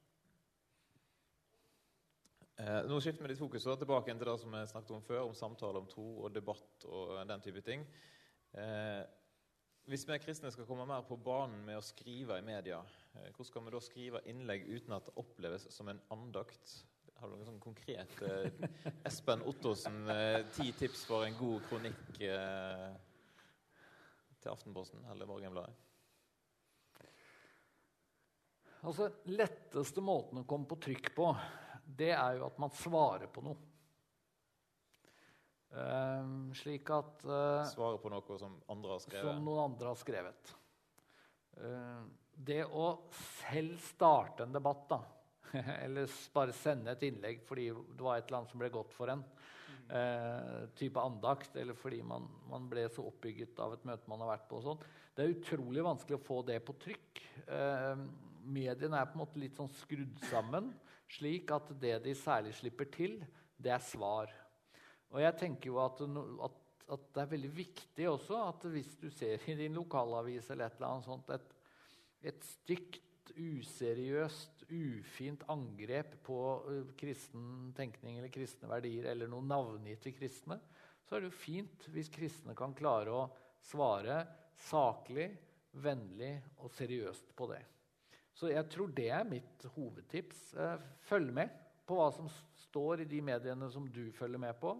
Eh, 2.62 2.84
nå 2.86 3.00
skifter 3.02 3.26
vi 3.26 3.32
litt 3.32 3.42
fokus 3.42 3.66
da, 3.66 3.74
tilbake 3.82 4.14
til 4.14 4.30
det 4.30 4.38
som 4.38 4.54
vi 4.54 4.62
snakket 4.70 4.94
om 4.94 5.04
før, 5.04 5.24
om 5.26 5.36
samtale 5.38 5.82
om 5.82 5.90
tro 5.90 6.06
og 6.22 6.34
debatt 6.36 6.86
og 6.86 7.16
den 7.28 7.42
type 7.42 7.64
ting. 7.66 7.86
Eh, 8.54 9.02
hvis 9.90 10.06
vi 10.08 10.20
kristne 10.22 10.52
skal 10.54 10.68
komme 10.70 10.86
mer 10.88 11.02
på 11.08 11.18
banen 11.20 11.66
med 11.66 11.80
å 11.80 11.84
skrive 11.84 12.38
i 12.40 12.46
media, 12.46 12.78
eh, 13.18 13.32
hvordan 13.32 13.50
skal 13.50 13.66
vi 13.66 13.74
da 13.74 13.82
skrive 13.84 14.22
innlegg 14.30 14.68
uten 14.70 14.94
at 14.96 15.10
det 15.10 15.18
oppleves 15.20 15.66
som 15.74 15.90
en 15.90 16.02
andakt? 16.14 16.78
Har 17.24 17.30
du 17.32 17.38
noen 17.38 17.48
sånn 17.48 17.60
konkret 17.64 18.18
eh, 18.28 18.64
Espen 19.08 19.46
Ottosen, 19.48 20.02
eh, 20.12 20.42
ti 20.52 20.74
tips 20.76 21.06
for 21.08 21.24
en 21.24 21.38
god 21.38 21.62
kronikk 21.70 22.18
eh, 22.20 22.90
til 24.44 24.52
Aftenposten 24.52 25.06
eller 25.14 25.30
Morgenbladet? 25.30 25.78
Altså, 28.84 29.08
letteste 29.32 30.04
måten 30.04 30.42
å 30.42 30.44
komme 30.44 30.68
på 30.68 30.82
trykk 30.84 31.14
på, 31.16 31.30
det 31.88 32.12
er 32.12 32.42
jo 32.42 32.50
at 32.50 32.60
man 32.60 32.76
svarer 32.76 33.32
på 33.32 33.46
noe. 33.48 33.72
Uh, 35.72 36.52
slik 36.60 36.92
at 36.92 37.24
uh, 37.24 37.64
Svare 37.72 38.04
på 38.04 38.12
noe 38.12 38.36
som 38.38 38.60
andre 38.68 38.98
har 38.98 39.08
skrevet? 39.08 39.32
Som 39.32 39.48
noen 39.48 39.64
andre 39.72 39.94
har 39.94 40.04
skrevet. 40.04 40.56
Uh, 41.56 42.04
det 42.36 42.66
å 42.68 42.92
selv 43.40 43.80
starte 43.88 44.44
en 44.44 44.60
debatt, 44.60 44.90
da, 44.92 45.00
eller 45.84 46.20
bare 46.34 46.56
sende 46.58 46.94
et 46.94 47.08
innlegg 47.10 47.44
fordi 47.48 47.70
det 47.72 48.04
var 48.04 48.18
et 48.18 48.28
eller 48.28 48.42
annet 48.42 48.54
som 48.54 48.62
ble 48.64 48.72
godt 48.74 48.96
for 48.96 49.12
en, 49.14 49.26
Eh, 49.90 50.70
type 50.76 51.00
andakt, 51.00 51.56
eller 51.56 51.76
fordi 51.78 52.00
man, 52.08 52.24
man, 52.50 52.70
ble 52.72 52.86
så 52.90 53.04
oppbygget 53.06 53.60
av 53.62 53.76
et 53.76 53.84
møte 53.86 54.10
man 54.10 54.24
har 54.24 54.32
vært 54.32 54.46
på, 54.50 54.62
og 54.62 54.64
sånn, 54.66 54.86
det 55.14 55.26
er 55.26 55.34
utrolig 55.36 55.84
vanskelig 55.86 56.18
å 56.18 56.24
få 56.24 56.40
det 56.48 56.56
på 56.66 56.76
trykk. 56.82 57.20
mediene 58.44 58.98
er 58.98 59.10
på 59.10 59.18
en 59.18 59.22
måte 59.22 59.42
litt 59.42 59.60
sånn 59.60 59.70
skrudd 59.84 60.24
sammen, 60.32 60.72
slik 61.12 61.52
at 61.54 61.70
det 61.84 61.98
de 62.08 62.16
særlig 62.18 62.56
slipper 62.58 62.90
til, 62.96 63.20
det 63.60 63.76
er 63.76 63.84
svar. 63.84 64.32
Og 65.14 65.22
jeg 65.22 65.38
tenker 65.44 65.70
jo 65.70 65.78
at, 65.84 66.02
at, 66.48 66.58
at, 66.96 67.06
det 67.14 67.22
er 67.22 67.34
veldig 67.36 67.54
viktig 67.54 68.10
også 68.10 68.40
at 68.48 68.66
hvis 68.74 68.96
du 69.04 69.10
ser 69.14 69.46
i 69.52 69.60
din 69.60 69.78
lokalavis 69.78 70.50
eller 70.50 70.72
et 70.72 70.80
eller 70.80 70.90
annet 70.90 71.10
sånt, 71.12 71.30
et, 71.30 71.54
et 72.34 72.50
stygt, 72.56 73.04
useriøst, 73.34 74.53
ufint 74.70 75.44
angrep 75.52 76.16
på 76.26 76.38
uh, 76.68 76.94
kristen 77.00 77.74
tenkning 77.78 78.20
eller 78.20 78.32
kristne 78.34 78.70
verdier 78.72 79.10
eller 79.12 79.32
noen 79.32 79.50
navngitte 79.52 80.14
kristne, 80.16 80.60
så 81.04 81.18
er 81.18 81.24
det 81.24 81.32
jo 81.32 81.42
fint 81.42 81.90
hvis 81.94 82.12
kristne 82.14 82.56
kan 82.58 82.76
klare 82.78 83.12
å 83.12 83.28
svare 83.64 84.22
saklig, 84.70 85.30
vennlig 85.84 86.36
og 86.62 86.72
seriøst 86.76 87.34
på 87.36 87.50
det. 87.52 87.64
Så 88.34 88.50
jeg 88.50 88.66
tror 88.72 88.94
det 88.96 89.10
er 89.14 89.28
mitt 89.30 89.68
hovedtips. 89.76 90.52
Uh, 90.58 90.78
følg 91.10 91.34
med 91.36 91.54
på 91.88 92.00
hva 92.00 92.10
som 92.16 92.30
står 92.70 93.04
i 93.04 93.10
de 93.10 93.20
mediene 93.22 93.70
som 93.72 93.86
du 93.92 94.06
følger 94.16 94.42
med 94.42 94.56
på. 94.62 94.78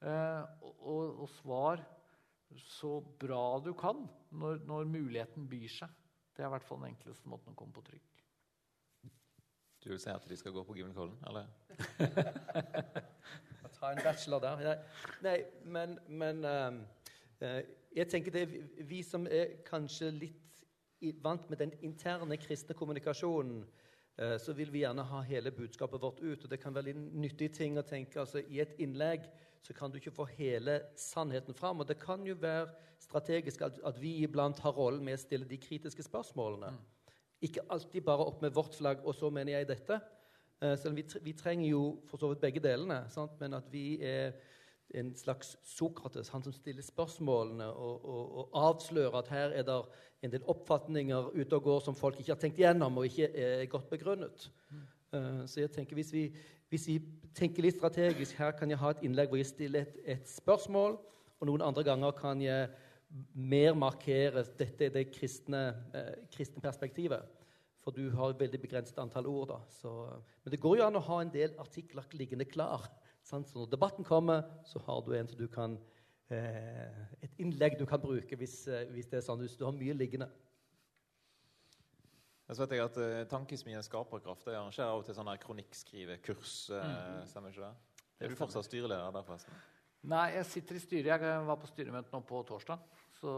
Eh, 0.00 0.44
og, 0.64 1.20
og, 1.20 1.26
svar 1.42 1.82
så 2.64 2.96
bra 3.20 3.60
du 3.60 3.74
kan 3.76 4.06
når, 4.32 4.62
når, 4.64 4.88
muligheten 4.88 5.48
byr 5.48 5.68
seg. 5.74 5.98
Det 6.32 6.42
er 6.42 6.48
i 6.48 6.54
hvert 6.54 6.64
fall 6.66 6.80
den 6.80 6.94
enkleste 6.94 7.28
måten 7.28 7.52
å 7.52 7.58
komme 7.58 7.76
på 7.76 7.84
trykk. 7.84 8.09
Du 9.84 9.88
vil 9.88 10.00
si 10.00 10.10
at 10.12 10.28
de 10.28 10.36
skal 10.36 10.52
gå 10.52 10.62
på 10.64 10.74
Gimlekollen, 10.76 11.16
eller? 11.26 11.46
Ta 13.78 13.92
en 13.92 14.02
bachelor 14.04 14.42
der. 14.44 14.64
Nei, 14.64 14.74
nei 15.24 15.36
men, 15.64 15.98
men 16.08 16.44
uh, 16.44 17.60
jeg 17.96 18.08
tenker 18.12 18.34
det 18.34 18.42
er 18.42 18.84
vi 18.90 19.00
som 19.06 19.24
er 19.24 19.62
kanskje 19.64 20.10
litt 20.12 20.64
vant 21.24 21.48
med 21.48 21.62
den 21.62 21.72
interne 21.80 22.36
kristne 22.36 22.76
kommunikasjonen, 22.76 23.62
uh, 24.20 24.36
så 24.36 24.52
vil 24.52 24.72
vi 24.72 24.84
gjerne 24.84 25.06
ha 25.14 25.22
hele 25.24 25.54
budskapet 25.56 26.02
vårt 26.02 26.20
ut. 26.20 26.44
Og 26.44 26.50
det 26.50 26.60
kan 26.60 26.76
være 26.76 26.92
en 26.92 27.08
nyttig 27.22 27.52
ting 27.56 27.80
å 27.80 27.86
tenke 27.88 28.20
altså, 28.20 28.44
i 28.44 28.60
et 28.60 28.76
innlegg 28.84 29.24
så 29.62 29.72
kan 29.76 29.90
du 29.90 29.96
ikke 29.96 30.12
få 30.12 30.24
hele 30.36 30.80
sannheten 30.96 31.54
fram. 31.54 31.80
Og 31.80 31.88
det 31.88 31.98
kan 32.00 32.24
jo 32.26 32.36
være 32.40 32.68
strategisk 33.00 33.60
at, 33.64 33.80
at 33.84 34.00
vi 34.00 34.16
iblant 34.24 34.58
har 34.58 34.76
rollen 34.76 35.04
med 35.04 35.16
å 35.16 35.20
stille 35.20 35.48
de 35.48 35.60
kritiske 35.60 36.04
spørsmålene. 36.04 36.72
Mm. 36.76 36.99
Ikke 37.40 37.64
alltid 37.72 38.04
bare 38.04 38.26
opp 38.28 38.42
med 38.44 38.54
vårt 38.54 38.74
flagg, 38.76 39.04
og 39.04 39.14
så 39.16 39.30
mener 39.32 39.54
jeg 39.54 39.68
dette. 39.68 40.00
Selv 40.60 40.90
om 40.92 40.96
vi, 40.98 41.06
vi, 41.24 41.32
trenger 41.32 41.70
jo 41.70 41.84
for 42.04 42.20
så 42.20 42.28
vidt 42.28 42.42
begge 42.42 42.60
delene, 42.60 42.98
sant? 43.08 43.38
men 43.40 43.56
at 43.56 43.70
vi 43.72 43.94
er 44.04 44.34
en 44.94 45.16
slags 45.16 45.54
Sokrates, 45.64 46.28
han 46.28 46.42
som 46.42 46.52
stiller 46.52 46.82
spørsmålene 46.82 47.66
og, 47.70 48.04
og, 48.04 48.38
og, 48.38 48.48
avslører 48.52 49.18
at 49.18 49.28
her 49.28 49.54
er 49.60 49.66
det 49.66 49.78
en 50.22 50.32
del 50.32 50.46
oppfatninger 50.50 51.30
ute 51.34 51.56
og 51.56 51.62
går 51.62 51.84
som 51.84 51.96
folk 51.96 52.18
ikke 52.20 52.34
har 52.34 52.40
tenkt 52.42 52.58
gjennom 52.60 52.98
og 52.98 53.06
ikke 53.06 53.30
er 53.30 53.64
godt 53.70 53.90
begrunnet. 53.90 54.50
Mm. 54.70 54.82
Uh, 55.14 55.46
så 55.46 55.62
jeg 55.64 55.72
tenker 55.74 55.98
hvis 55.98 56.12
vi, 56.12 56.26
hvis 56.70 56.86
vi 56.88 56.98
tenker 57.34 57.64
litt 57.64 57.78
strategisk, 57.78 58.36
her 58.38 58.52
kan 58.58 58.70
jeg 58.70 58.78
ha 58.82 58.92
et 58.92 59.02
innlegg 59.06 59.30
hvor 59.30 59.40
jeg 59.40 59.50
stiller 59.50 59.86
et, 59.86 59.96
et 60.18 60.28
spørsmål, 60.30 60.98
og 61.40 61.48
noen 61.48 61.64
andre 61.64 61.86
ganger 61.86 62.12
kan 62.18 62.42
jeg 62.42 62.68
mer 63.34 63.74
markerer 63.74 64.46
dette 64.58 64.86
er 64.86 64.94
det 64.94 65.10
kristne, 65.14 65.62
eh, 65.94 66.26
kristne 66.30 66.62
perspektivet. 66.62 67.26
For 67.80 67.96
du 67.96 68.10
har 68.12 68.30
et 68.30 68.40
veldig 68.40 68.60
begrenset 68.60 68.98
antall 69.00 69.26
ord. 69.26 69.48
da. 69.48 69.60
Så, 69.68 69.90
men 70.44 70.52
det 70.52 70.60
går 70.60 70.78
jo 70.78 70.86
an 70.86 70.98
å 70.98 71.06
ha 71.06 71.20
en 71.22 71.32
del 71.32 71.56
artikler 71.58 72.04
liggende 72.12 72.44
klar. 72.44 72.86
Sant? 73.24 73.48
Så 73.48 73.58
når 73.58 73.72
debatten 73.72 74.04
kommer, 74.04 74.44
så 74.68 74.82
har 74.84 75.00
du 75.06 75.14
en 75.16 75.28
som 75.28 75.38
du 75.38 75.48
kan, 75.48 75.78
eh, 76.28 77.00
et 77.22 77.40
innlegg 77.40 77.78
du 77.78 77.86
kan 77.86 78.00
bruke 78.00 78.36
hvis, 78.36 78.68
eh, 78.68 78.86
hvis 78.92 79.08
det 79.08 79.18
er 79.18 79.26
sånn, 79.26 79.40
hvis 79.40 79.56
du 79.56 79.64
har 79.64 79.72
mye 79.72 79.96
liggende. 79.96 80.28
Jeg 82.50 82.58
vet 82.58 82.72
jeg 82.74 82.82
at 82.82 82.96
uh, 82.98 83.24
Tankesmien 83.30 83.82
Skaperkraft 83.86 84.48
det 84.48 84.56
arrangerer 84.58 84.88
av 84.90 84.98
og 84.98 85.04
til 85.06 85.14
sånne 85.14 85.36
kronikkskrivekurs. 85.38 86.54
Uh, 86.74 86.80
mm. 86.82 87.28
Stemmer 87.30 87.54
ikke 87.54 87.62
det? 87.68 88.00
Er 88.18 88.32
du 88.32 88.34
fortsatt 88.34 88.66
styreleder 88.66 89.12
der, 89.14 89.22
forresten? 89.22 89.60
Nei, 90.10 90.24
jeg 90.34 90.48
sitter 90.48 90.74
i 90.74 90.82
styret. 90.82 91.22
Jeg 91.22 91.44
var 91.46 91.60
på 91.62 91.70
styremøte 91.70 92.10
nå 92.10 92.20
på 92.26 92.40
torsdag. 92.48 92.82
Så, 93.20 93.32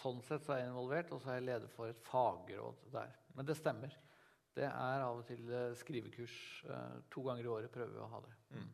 sånn 0.00 0.22
sett 0.24 0.46
så 0.46 0.54
er 0.54 0.62
jeg 0.62 0.70
involvert, 0.70 1.10
og 1.12 1.20
så 1.20 1.32
er 1.32 1.40
jeg 1.40 1.48
leder 1.50 1.72
for 1.74 1.92
et 1.92 1.98
fagråd 2.06 2.86
der. 2.94 3.12
Men 3.36 3.48
det 3.48 3.58
stemmer. 3.58 3.96
Det 4.56 4.64
er 4.68 5.04
av 5.04 5.20
og 5.20 5.26
til 5.28 5.44
uh, 5.48 5.72
skrivekurs. 5.76 6.34
to 7.12 7.24
ganger 7.24 7.44
i 7.44 7.52
året 7.52 7.72
prøver 7.72 7.92
vi 7.92 8.00
å 8.04 8.08
ha 8.12 8.20
det. 8.24 8.32
Mm. 8.56 8.70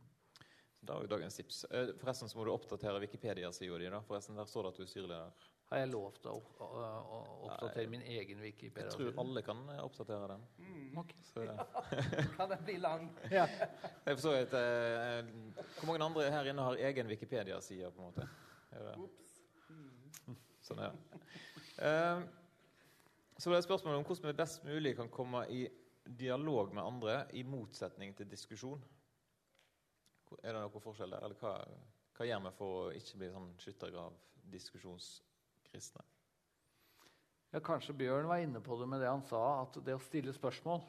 Så 0.78 0.86
da 0.86 0.94
er 0.94 1.06
jo 1.06 1.10
dagens 1.10 1.38
tips. 1.38 1.64
forresten 1.98 2.30
så 2.30 2.38
må 2.38 2.46
du 2.46 2.52
oppdatere 2.52 3.02
Wikipedia-sida 3.02 3.78
di. 3.82 3.90
Forresten, 4.06 4.38
Der 4.38 4.46
står 4.46 4.68
det 4.68 4.68
at 4.68 4.76
du 4.78 4.82
er 4.82 4.90
styreleder. 4.92 5.46
Har 5.68 5.82
jeg 5.82 5.88
lov 5.92 6.14
til 6.16 6.30
å, 6.32 6.36
å, 6.64 6.68
å 6.72 7.16
oppdatere 7.44 7.82
Nei, 7.82 7.90
min 7.98 8.04
egen 8.08 8.38
Wikipedia? 8.40 8.86
Jeg 8.86 8.94
tror 8.94 9.18
alle 9.20 9.42
kan 9.44 9.58
eh, 9.74 9.82
oppdatere 9.84 10.28
den. 10.30 10.46
Mm. 10.64 11.00
Okay. 11.02 11.18
Så, 11.28 11.44
ja. 11.44 11.66
kan 12.38 12.54
den 12.54 12.62
bli 12.64 12.76
lang? 12.80 13.04
ja. 13.38 13.44
Jeg 14.06 14.14
forstår 14.14 14.38
at, 14.46 14.56
eh, 14.56 15.28
Hvor 15.76 15.90
mange 15.90 16.06
andre 16.06 16.30
her 16.32 16.48
inne 16.54 16.64
har 16.70 16.80
egen 16.88 17.12
Wikipedia-side? 17.12 17.90
på 17.92 18.00
en 18.00 18.08
måte? 18.08 18.28
Mm. 18.72 19.04
Sånn, 20.68 20.84
ja. 20.84 20.92
Eh, 21.78 22.18
så 23.38 23.50
det 23.50 23.56
er 23.58 23.68
spørsmålet 23.68 23.98
om 24.00 24.06
hvordan 24.06 24.30
vi 24.30 24.40
best 24.40 24.58
mulig 24.66 24.92
kan 24.98 25.10
komme 25.14 25.40
i 25.54 25.60
dialog 26.18 26.66
med 26.74 26.82
andre 26.82 27.14
i 27.36 27.42
motsetning 27.46 28.16
til 28.16 28.30
diskusjon. 28.30 28.82
Er 30.42 30.52
det 30.52 30.60
noen 30.60 30.82
forskjell 30.82 31.10
der, 31.14 31.22
eller 31.24 31.38
hva, 31.40 31.52
hva 32.16 32.24
gjør 32.28 32.40
vi 32.44 32.50
for 32.58 32.68
å 32.82 32.94
ikke 32.98 33.18
bli 33.20 33.28
sånn 33.32 33.56
skyttergrav-diskusjonskristne? 33.62 36.02
Ja, 37.54 37.58
kanskje 37.64 37.96
Bjørn 37.96 38.28
var 38.28 38.38
inne 38.44 38.60
på 38.60 38.72
det 38.80 38.88
med 38.90 39.00
det 39.00 39.08
han 39.08 39.24
sa, 39.24 39.62
at 39.62 39.72
det 39.84 39.94
å 39.96 40.04
stille 40.04 40.32
spørsmål 40.36 40.80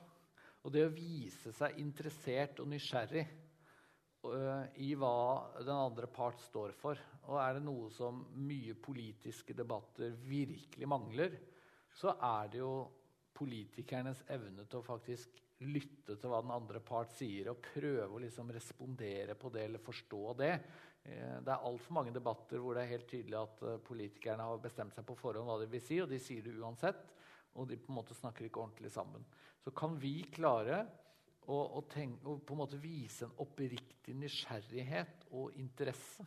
og 0.60 0.70
det 0.76 0.84
å 0.84 0.92
vise 0.92 1.56
seg 1.56 1.80
interessert 1.80 2.60
og 2.60 2.68
nysgjerrig 2.68 3.24
i 4.76 4.90
hva 5.00 5.48
den 5.62 5.78
andre 5.78 6.08
part 6.12 6.42
står 6.44 6.74
for 6.76 7.00
Og 7.30 7.38
er 7.40 7.54
det 7.56 7.62
noe 7.64 7.88
som 7.96 8.18
mye 8.36 8.74
politiske 8.76 9.56
debatter 9.56 10.18
virkelig 10.28 10.90
mangler, 10.92 11.38
så 11.96 12.18
er 12.20 12.50
det 12.52 12.60
jo 12.60 12.74
politikernes 13.40 14.26
evne 14.36 14.66
til 14.68 14.82
å 14.82 14.86
faktisk 14.86 15.40
lytte 15.68 16.16
til 16.16 16.32
hva 16.32 16.42
den 16.44 16.54
andre 16.56 16.80
part 16.84 17.12
sier, 17.16 17.50
og 17.52 17.64
prøve 17.64 18.16
å 18.16 18.22
liksom 18.24 18.52
respondere 18.56 19.36
på 19.40 19.52
det 19.54 19.66
eller 19.68 19.84
forstå 19.84 20.22
det. 20.40 20.54
Eh, 21.04 21.36
det 21.44 21.52
er 21.52 21.68
altfor 21.68 21.98
mange 22.00 22.14
debatter 22.16 22.62
hvor 22.64 22.78
det 22.78 22.86
er 22.86 22.94
helt 22.94 23.10
tydelig 23.12 23.40
at 23.42 23.66
eh, 23.68 23.82
politikerne 23.84 24.48
har 24.48 24.64
bestemt 24.64 24.96
seg 24.96 25.08
på 25.08 25.18
forhånd 25.20 25.50
hva 25.50 25.60
de 25.62 25.68
vil 25.72 25.84
si, 25.84 26.00
og 26.04 26.12
de 26.12 26.20
sier 26.24 26.46
det 26.46 26.56
uansett. 26.56 27.04
Og 27.60 27.68
de 27.68 27.80
på 27.82 27.92
en 27.92 28.00
måte 28.00 28.16
snakker 28.16 28.48
ikke 28.48 28.62
ordentlig 28.62 28.92
sammen. 28.94 29.26
Så 29.60 29.74
kan 29.76 29.98
vi 30.00 30.22
klare 30.32 30.84
å, 31.50 31.58
å, 31.58 31.84
tenke, 31.92 32.24
å 32.30 32.38
på 32.40 32.56
en 32.56 32.62
måte 32.62 32.80
vise 32.80 33.26
en 33.26 33.36
oppriktig 33.44 33.99
nysgjerrighet 34.18 35.26
og 35.32 35.56
interesse 35.60 36.26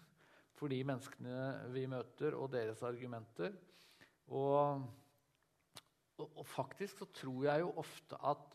for 0.59 0.71
de 0.71 0.79
menneskene 0.87 1.71
vi 1.75 1.87
møter, 1.90 2.37
og 2.38 2.53
deres 2.53 2.83
argumenter. 2.87 3.55
Og, 4.31 4.85
og, 6.18 6.27
og 6.29 6.47
faktisk 6.47 7.03
så 7.03 7.09
tror 7.21 7.47
jeg 7.49 7.64
jo 7.64 7.73
ofte 7.83 8.21
at 8.31 8.53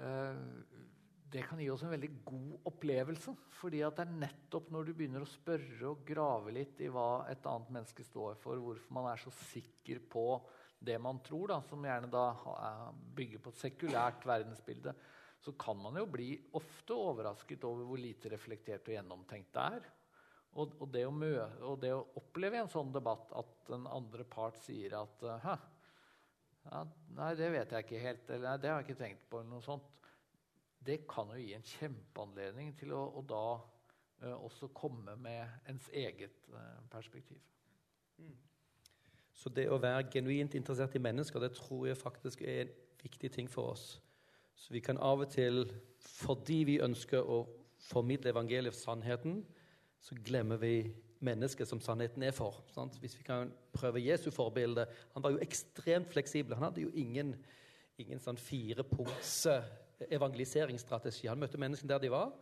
Eh, 0.00 0.40
det 1.32 1.44
kan 1.48 1.60
gi 1.60 1.68
oss 1.72 1.82
en 1.84 1.92
veldig 1.92 2.10
god 2.24 2.68
opplevelse. 2.68 3.34
fordi 3.62 3.82
at 3.86 3.96
det 3.96 4.04
er 4.04 4.18
nettopp 4.24 4.72
når 4.74 4.84
du 4.84 4.92
begynner 4.96 5.22
å 5.22 5.28
spørre 5.28 5.92
og 5.92 6.02
grave 6.04 6.52
litt 6.52 6.80
i 6.82 6.90
hva 6.92 7.24
et 7.30 7.46
annet 7.46 7.70
menneske 7.70 8.04
står 8.04 8.34
for, 8.40 8.58
hvorfor 8.58 8.96
man 8.96 9.06
er 9.12 9.20
så 9.22 9.30
sikker 9.52 10.00
på 10.10 10.26
det 10.82 10.98
man 10.98 11.20
tror, 11.22 11.52
da, 11.52 11.60
som 11.62 11.84
gjerne 11.86 12.10
da 12.10 12.24
bygger 13.14 13.38
på 13.38 13.52
et 13.52 13.60
sekulært 13.60 14.26
verdensbilde, 14.26 14.96
så 15.42 15.52
kan 15.58 15.78
man 15.78 15.98
jo 15.98 16.06
bli 16.06 16.30
ofte 16.58 16.94
overrasket 16.94 17.64
over 17.66 17.88
hvor 17.88 17.98
lite 17.98 18.30
reflektert 18.30 18.86
og 18.86 18.94
gjennomtenkt 18.94 19.50
det 19.56 19.66
er. 19.78 19.90
Og, 20.52 20.74
og, 20.78 20.88
det, 20.92 21.02
å 21.08 21.14
møte, 21.16 21.48
og 21.64 21.78
det, 21.80 21.90
å 21.96 22.04
oppleve 22.20 22.58
i 22.58 22.62
en 22.62 22.70
sånn 22.70 22.92
debatt 22.94 23.32
at 23.40 23.54
den 23.70 23.86
andre 23.88 24.26
part 24.28 24.58
sier 24.60 24.98
at 25.00 25.24
Hæ, 25.42 25.56
ja, 26.68 26.82
nei, 27.16 27.32
det 27.38 27.48
vet 27.54 27.72
jeg 27.74 27.86
ikke 27.86 28.02
helt. 28.04 28.30
Eller 28.36 28.60
det 28.60 28.70
har 28.70 28.82
jeg 28.82 28.90
ikke 28.90 29.00
tenkt 29.00 29.24
på. 29.30 29.40
eller 29.40 29.50
noe 29.56 29.64
sånt. 29.64 29.88
Det 30.82 31.02
kan 31.10 31.30
jo 31.32 31.40
gi 31.40 31.54
en 31.56 31.66
kjempeanledning 31.66 32.72
til 32.78 32.94
å, 32.94 33.02
å 33.18 33.24
da 33.26 33.44
uh, 33.56 34.36
også 34.36 34.70
komme 34.74 35.14
med 35.22 35.70
ens 35.70 35.88
eget 35.94 36.48
uh, 36.54 36.78
perspektiv. 36.90 37.42
Mm. 38.18 38.34
Så 39.32 39.50
det 39.50 39.68
å 39.72 39.80
være 39.82 40.08
genuint 40.12 40.54
interessert 40.58 40.94
i 40.98 41.02
mennesker, 41.02 41.42
det 41.42 41.54
tror 41.56 41.86
jeg 41.88 41.98
faktisk 41.98 42.42
er 42.46 42.66
en 42.66 42.74
viktig 43.02 43.30
ting 43.34 43.50
for 43.50 43.72
oss. 43.74 43.86
Så 44.54 44.74
vi 44.74 44.82
kan 44.84 44.98
av 44.98 45.24
og 45.24 45.30
til, 45.32 45.64
fordi 45.98 46.62
vi 46.68 46.80
ønsker 46.82 47.24
å 47.24 47.42
formidle 47.82 48.30
evangeliet, 48.30 48.76
sannheten, 48.78 49.40
så 50.02 50.16
glemmer 50.24 50.60
vi 50.62 50.92
mennesket 51.22 51.68
som 51.68 51.80
sannheten 51.82 52.24
er 52.26 52.34
for. 52.34 52.62
Sant? 52.74 52.98
Hvis 53.02 53.14
vi 53.18 53.26
kan 53.26 53.50
prøve 53.74 54.02
Jesu 54.02 54.30
forbilde 54.34 54.88
Han 55.14 55.22
var 55.22 55.34
jo 55.34 55.42
ekstremt 55.42 56.10
fleksibel. 56.10 56.56
Han 56.56 56.70
hadde 56.70 56.82
jo 56.82 56.90
ingen, 56.98 57.36
ingen 58.02 58.22
sånn 58.22 58.40
firepunkts 58.40 59.46
evangeliseringsstrategi. 60.10 61.28
Han 61.30 61.38
møtte 61.42 61.60
menneskene 61.62 61.94
der 61.94 62.02
de 62.02 62.10
var. 62.12 62.32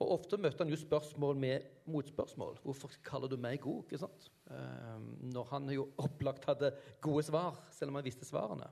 Og 0.00 0.14
ofte 0.16 0.38
møtte 0.40 0.64
han 0.64 0.72
jo 0.72 0.78
spørsmål 0.80 1.36
med 1.36 1.66
motspørsmål. 1.92 2.58
'Hvorfor 2.64 2.90
kaller 3.04 3.28
du 3.28 3.36
meg 3.36 3.60
god?' 3.60 3.84
ikke 3.84 4.00
sant? 4.00 4.30
Um, 4.48 5.18
når 5.20 5.44
han 5.52 5.68
jo 5.70 5.90
opplagt 5.98 6.44
hadde 6.48 6.72
gode 7.00 7.22
svar, 7.22 7.60
selv 7.70 7.92
om 7.92 8.00
han 8.00 8.04
visste 8.04 8.24
svarene. 8.24 8.70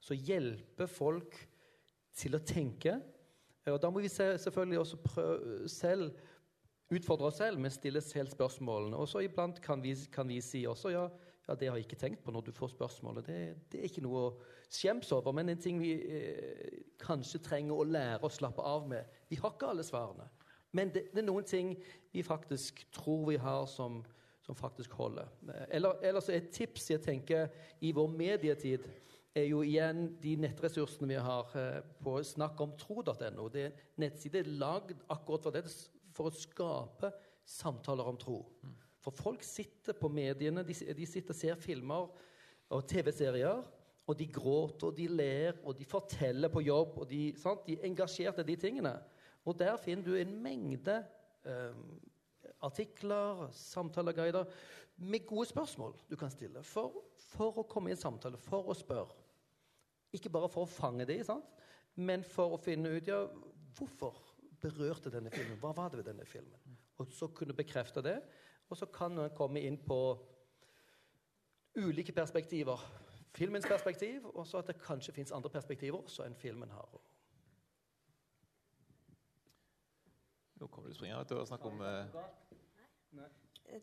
Så 0.00 0.14
hjelpe 0.14 0.86
folk 0.86 1.34
til 2.16 2.36
å 2.36 2.42
tenke. 2.44 2.98
Og 3.70 3.78
da 3.82 3.90
må 3.92 4.02
vi 4.02 4.10
selvfølgelig 4.10 4.80
også 4.80 5.00
prøve 5.04 5.68
selv 5.70 6.10
utfordre 6.90 7.28
oss 7.30 7.38
selv 7.38 7.60
med 7.60 7.70
å 7.70 7.76
stille 7.76 8.02
selv 8.02 8.32
spørsmålene. 8.32 8.98
Og 8.98 9.08
så 9.08 9.22
iblant 9.24 9.60
kan 9.62 9.82
vi, 9.82 9.94
kan 10.12 10.28
vi 10.28 10.40
si 10.42 10.64
også 10.66 10.92
ja, 10.94 11.04
ja, 11.46 11.56
det 11.58 11.68
har 11.68 11.78
jeg 11.78 11.86
ikke 11.86 11.98
tenkt 11.98 12.24
på 12.24 12.34
når 12.34 12.48
du 12.48 12.52
får 12.54 12.72
spørsmålet. 12.74 13.26
Det, 13.26 13.38
det 13.72 13.80
er 13.80 13.88
ikke 13.88 14.04
noe 14.04 14.22
å 14.28 14.32
skjemmes 14.70 15.10
over, 15.16 15.34
men 15.34 15.52
en 15.52 15.62
ting 15.62 15.80
vi 15.82 15.96
eh, 15.98 16.80
kanskje 17.02 17.42
trenger 17.42 17.78
å 17.78 17.86
lære 17.86 18.26
å 18.26 18.32
slappe 18.32 18.64
av 18.66 18.88
med. 18.90 19.18
Vi 19.30 19.38
har 19.40 19.54
ikke 19.54 19.70
alle 19.72 19.86
svarene, 19.86 20.28
men 20.76 20.92
det, 20.94 21.08
det 21.14 21.22
er 21.22 21.26
noen 21.26 21.46
ting 21.46 21.74
vi 22.14 22.22
faktisk 22.26 22.84
tror 22.94 23.24
vi 23.32 23.38
har, 23.42 23.64
som, 23.70 23.98
som 24.46 24.58
faktisk 24.58 24.94
holder. 24.98 25.30
Eller, 25.68 25.98
eller 26.06 26.22
så 26.22 26.34
et 26.36 26.52
tips 26.54 26.90
jeg 26.92 27.02
tenker 27.06 27.50
i 27.82 27.90
vår 27.94 28.14
medietid 28.14 28.86
er 29.36 29.46
jo 29.46 29.62
igjen 29.62 30.06
de 30.22 30.34
nettressursene 30.42 31.08
vi 31.10 31.18
har 31.22 31.50
eh, 31.58 31.80
på 32.02 32.16
snakkomtro.no. 32.26 33.48
Det 33.52 33.62
er 33.62 33.70
en 33.70 34.04
nettside 34.04 34.44
lagd 34.48 35.04
akkurat 35.12 35.46
for 35.46 35.54
det 35.54 35.64
for 36.14 36.30
å 36.30 36.34
skape 36.34 37.12
samtaler 37.46 38.10
om 38.10 38.18
tro. 38.20 38.40
For 39.00 39.16
folk 39.16 39.44
sitter 39.46 39.96
på 39.96 40.10
mediene, 40.12 40.64
de, 40.66 40.74
de 40.74 41.06
sitter 41.08 41.34
og 41.34 41.38
ser 41.38 41.60
filmer 41.60 42.10
og 42.70 42.82
TV-serier, 42.90 43.62
og 44.10 44.18
de 44.18 44.26
gråter 44.26 44.90
og 44.90 44.96
de 44.96 45.06
ler 45.06 45.58
og 45.62 45.76
de 45.78 45.86
forteller 45.86 46.50
på 46.50 46.64
jobb, 46.66 46.98
og 47.02 47.08
de, 47.10 47.30
sant? 47.38 47.62
de 47.66 47.78
er 47.78 47.86
engasjert 47.86 48.42
i 48.42 48.48
de 48.50 48.58
tingene. 48.58 48.96
Og 49.46 49.56
der 49.58 49.78
finner 49.80 50.04
du 50.04 50.18
en 50.18 50.34
mengde 50.42 50.98
eh, 51.46 51.78
artikler, 52.66 53.46
samtaleguider 53.54 54.50
med 55.00 55.24
gode 55.26 55.46
spørsmål 55.48 55.94
du 56.10 56.16
kan 56.20 56.32
stille 56.32 56.62
for, 56.66 56.98
for, 57.30 57.62
å 57.62 57.68
komme 57.68 57.90
i 57.90 57.96
en 57.96 58.02
samtale, 58.02 58.40
for 58.40 58.68
å 58.68 58.76
spørre. 58.76 59.19
Ikke 60.12 60.32
bare 60.32 60.48
for 60.50 60.66
å 60.66 60.70
fange 60.70 61.06
de, 61.08 61.20
sant? 61.24 61.46
men 62.00 62.22
for 62.24 62.54
å 62.54 62.60
finne 62.60 62.92
ut 62.94 63.08
ja, 63.08 63.24
hvorfor 63.76 64.16
berørte 64.60 65.12
denne 65.12 65.30
filmen? 65.32 65.58
Hva 65.60 65.72
var 65.76 65.90
det 65.90 66.00
ved 66.00 66.10
denne 66.12 66.26
filmen? 66.28 66.78
Og 67.00 67.12
så 67.12 67.30
kunne 67.34 67.56
bekrefte 67.56 68.02
det. 68.04 68.18
Og 68.70 68.78
så 68.78 68.86
kan 68.92 69.18
en 69.18 69.32
komme 69.36 69.62
inn 69.66 69.78
på 69.82 69.98
ulike 71.80 72.12
perspektiver. 72.12 72.80
Filmens 73.34 73.66
perspektiv, 73.66 74.26
og 74.34 74.46
så 74.46 74.58
at 74.58 74.70
det 74.70 74.80
kanskje 74.82 75.14
fins 75.14 75.32
andre 75.32 75.50
perspektiver 75.50 76.00
også 76.02 76.26
enn 76.26 76.34
filmen 76.38 76.70
har. 76.74 76.96
Nå 80.60 80.66
kommer 80.66 80.90
du 80.90 80.94
springende 80.94 81.24
til 81.30 81.40
å 81.40 81.46
snakke 81.48 81.70
om 81.70 81.80
uh... 81.80 83.24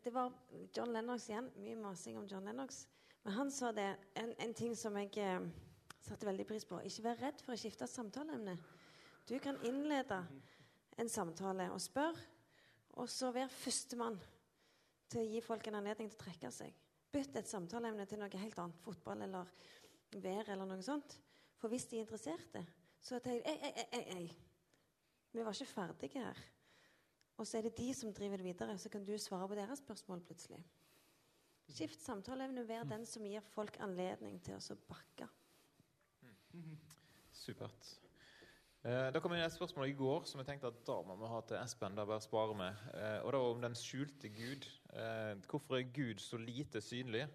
Det 0.04 0.12
var 0.14 0.34
John 0.76 0.92
Lennox 0.94 1.30
igjen. 1.30 1.48
Mye 1.64 1.80
masing 1.80 2.20
om 2.20 2.28
John 2.28 2.46
Lennox. 2.46 2.84
Men 3.24 3.34
han 3.34 3.52
sa 3.52 3.72
det, 3.72 3.88
en, 4.20 4.34
en 4.44 4.54
ting 4.54 4.76
som 4.76 4.96
jeg 5.00 5.16
eh, 5.24 5.48
satte 6.08 6.28
veldig 6.28 6.46
pris 6.48 6.66
på. 6.68 6.80
Ikke 6.88 7.06
vær 7.10 7.22
redd 7.22 7.44
for 7.44 7.56
å 7.56 7.60
skifte 7.60 7.88
samtaleemne. 7.90 8.56
Du 9.28 9.36
kan 9.44 9.60
innlede 9.68 10.22
en 10.98 11.12
samtale 11.12 11.70
og 11.74 11.82
spør, 11.84 12.18
og 12.98 13.10
så 13.12 13.30
vær 13.36 13.52
førstemann 13.54 14.18
til 15.12 15.22
å 15.22 15.28
gi 15.28 15.44
folk 15.44 15.68
en 15.68 15.80
anledning 15.80 16.10
til 16.12 16.18
å 16.18 16.24
trekke 16.26 16.52
seg. 16.54 16.74
Bytt 17.14 17.38
et 17.40 17.50
samtaleemne 17.50 18.08
til 18.10 18.20
noe 18.22 18.42
helt 18.42 18.60
annet. 18.60 18.82
Fotball 18.84 19.24
eller 19.28 19.52
vær 20.24 20.50
eller 20.54 20.68
noe 20.68 20.84
sånt. 20.84 21.18
For 21.58 21.72
hvis 21.72 21.88
de 21.90 22.00
er 22.00 22.06
interesserte, 22.06 22.64
så 23.02 23.20
tenker 23.24 23.48
jeg 23.48 23.62
ei, 23.62 23.72
ei, 23.72 23.88
ei, 23.98 24.04
ei. 24.18 24.28
Vi 25.34 25.44
var 25.46 25.56
ikke 25.56 25.70
ferdige 25.70 26.24
her. 26.24 26.40
Og 27.38 27.46
så 27.46 27.60
er 27.60 27.68
det 27.68 27.78
de 27.78 27.92
som 27.94 28.14
driver 28.14 28.42
det 28.42 28.48
videre, 28.48 28.78
så 28.82 28.90
kan 28.90 29.06
du 29.06 29.14
svare 29.22 29.48
på 29.50 29.58
deres 29.58 29.82
spørsmål 29.84 30.24
plutselig. 30.26 30.64
Skift 31.68 32.02
samtaleevne. 32.02 32.64
Vær 32.68 32.88
den 32.88 33.06
som 33.06 33.26
gir 33.28 33.44
folk 33.54 33.78
anledning 33.84 34.40
til 34.44 34.58
å 34.58 34.78
bakke. 34.90 35.28
Supert. 37.32 37.98
Eh, 38.88 39.10
da 39.12 39.20
kom 39.20 39.34
inn 39.36 39.42
et 39.44 39.52
spørsmål 39.52 39.90
i 39.90 39.96
går 39.98 40.26
som 40.30 40.40
jeg 40.40 40.48
tenkte 40.48 40.70
at 40.70 40.78
da 40.88 40.96
må 41.04 41.18
vi 41.20 41.28
ha 41.28 41.40
til 41.44 41.58
Espen. 41.60 41.96
da 41.98 42.06
bare 42.08 42.24
spare 42.24 42.54
med. 42.56 42.84
Eh, 42.94 43.18
og 43.26 43.34
var 43.34 43.48
om 43.50 43.64
den 43.66 43.76
skjulte 43.76 44.30
Gud. 44.32 44.68
Eh, 44.94 45.34
hvorfor 45.50 45.80
er 45.80 45.90
Gud 45.94 46.22
så 46.24 46.38
lite 46.38 46.82
synlig? 46.82 47.28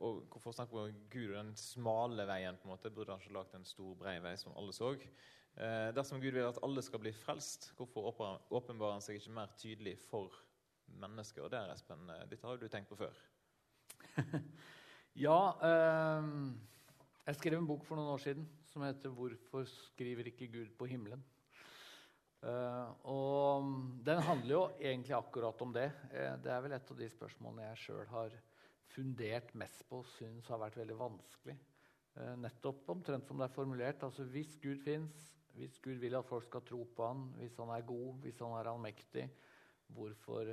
Og 0.00 0.22
hvorfor 0.30 0.54
snakker 0.54 0.76
vi 0.76 0.82
om 0.82 0.98
Gud 1.10 1.30
og 1.30 1.36
den 1.36 1.56
smale 1.56 2.24
veien? 2.26 2.56
på 2.56 2.64
en 2.64 2.70
måte? 2.70 2.90
Burde 2.90 3.12
han 3.12 3.20
ikke 3.20 3.34
lagd 3.34 3.54
en 3.54 3.64
stor, 3.64 3.94
brei 3.98 4.14
vei 4.22 4.36
som 4.36 4.54
alle 4.56 4.72
så? 4.72 4.94
Dersom 5.92 6.20
Gud 6.22 6.30
vil 6.32 6.46
at 6.46 6.60
alle 6.62 6.82
skal 6.82 7.02
bli 7.02 7.12
frelst, 7.12 7.72
hvorfor 7.76 8.14
åpenbarer 8.50 8.92
han 8.92 9.02
seg 9.04 9.18
ikke 9.18 9.34
mer 9.34 9.50
tydelig 9.58 9.98
for 9.98 10.32
mennesker? 10.86 11.42
Og 11.42 11.50
det, 11.50 11.60
Espen, 11.74 12.06
dette 12.30 12.46
har 12.46 12.54
jo 12.54 12.62
du 12.62 12.68
tenkt 12.68 12.88
på 12.88 12.96
før. 13.02 13.18
ja 15.26 15.40
øh, 15.68 16.30
Jeg 17.32 17.38
skrev 17.38 17.62
en 17.62 17.64
bok 17.64 17.86
for 17.88 17.96
noen 17.96 18.10
år 18.12 18.20
siden 18.20 18.42
som 18.68 18.82
heter 18.84 19.08
'Hvorfor 19.08 19.64
skriver 19.64 20.26
ikke 20.28 20.50
Gud 20.52 20.74
på 20.76 20.84
himmelen?' 20.84 21.22
Uh, 22.42 22.92
og 23.08 23.68
den 24.04 24.18
handler 24.20 24.52
jo 24.52 24.70
egentlig 24.76 25.14
akkurat 25.16 25.62
om 25.62 25.72
det. 25.72 25.86
Uh, 26.10 26.36
det 26.42 26.52
er 26.52 26.60
vel 26.60 26.72
et 26.76 26.90
av 26.90 26.98
de 26.98 27.08
spørsmålene 27.08 27.70
jeg 27.70 27.80
sjøl 27.84 28.06
har 28.10 28.36
fundert 28.84 29.54
mest 29.54 29.86
på 29.88 30.02
og 30.02 30.10
syns 30.18 30.50
har 30.52 30.60
vært 30.60 30.76
veldig 30.76 30.98
vanskelig. 30.98 31.56
Uh, 32.18 32.34
nettopp 32.36 32.90
omtrent 32.90 33.24
som 33.24 33.40
det 33.40 33.48
er 33.48 33.56
formulert. 33.56 34.02
Altså 34.02 34.28
hvis 34.28 34.58
Gud 34.60 34.84
fins, 34.84 35.24
hvis 35.54 35.78
Gud 35.80 36.04
vil 36.04 36.18
at 36.18 36.28
folk 36.28 36.44
skal 36.44 36.68
tro 36.68 36.84
på 36.84 37.06
han, 37.06 37.32
hvis 37.38 37.56
han 37.56 37.70
er 37.70 37.88
god, 37.94 38.20
hvis 38.26 38.44
han 38.44 38.58
er 38.58 38.74
allmektig, 38.74 39.30
hvorfor 39.88 40.52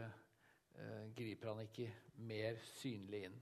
griper 1.15 1.51
han 1.51 1.65
ikke 1.67 1.91
mer 2.15 2.55
synlig 2.79 3.25
inn? 3.27 3.41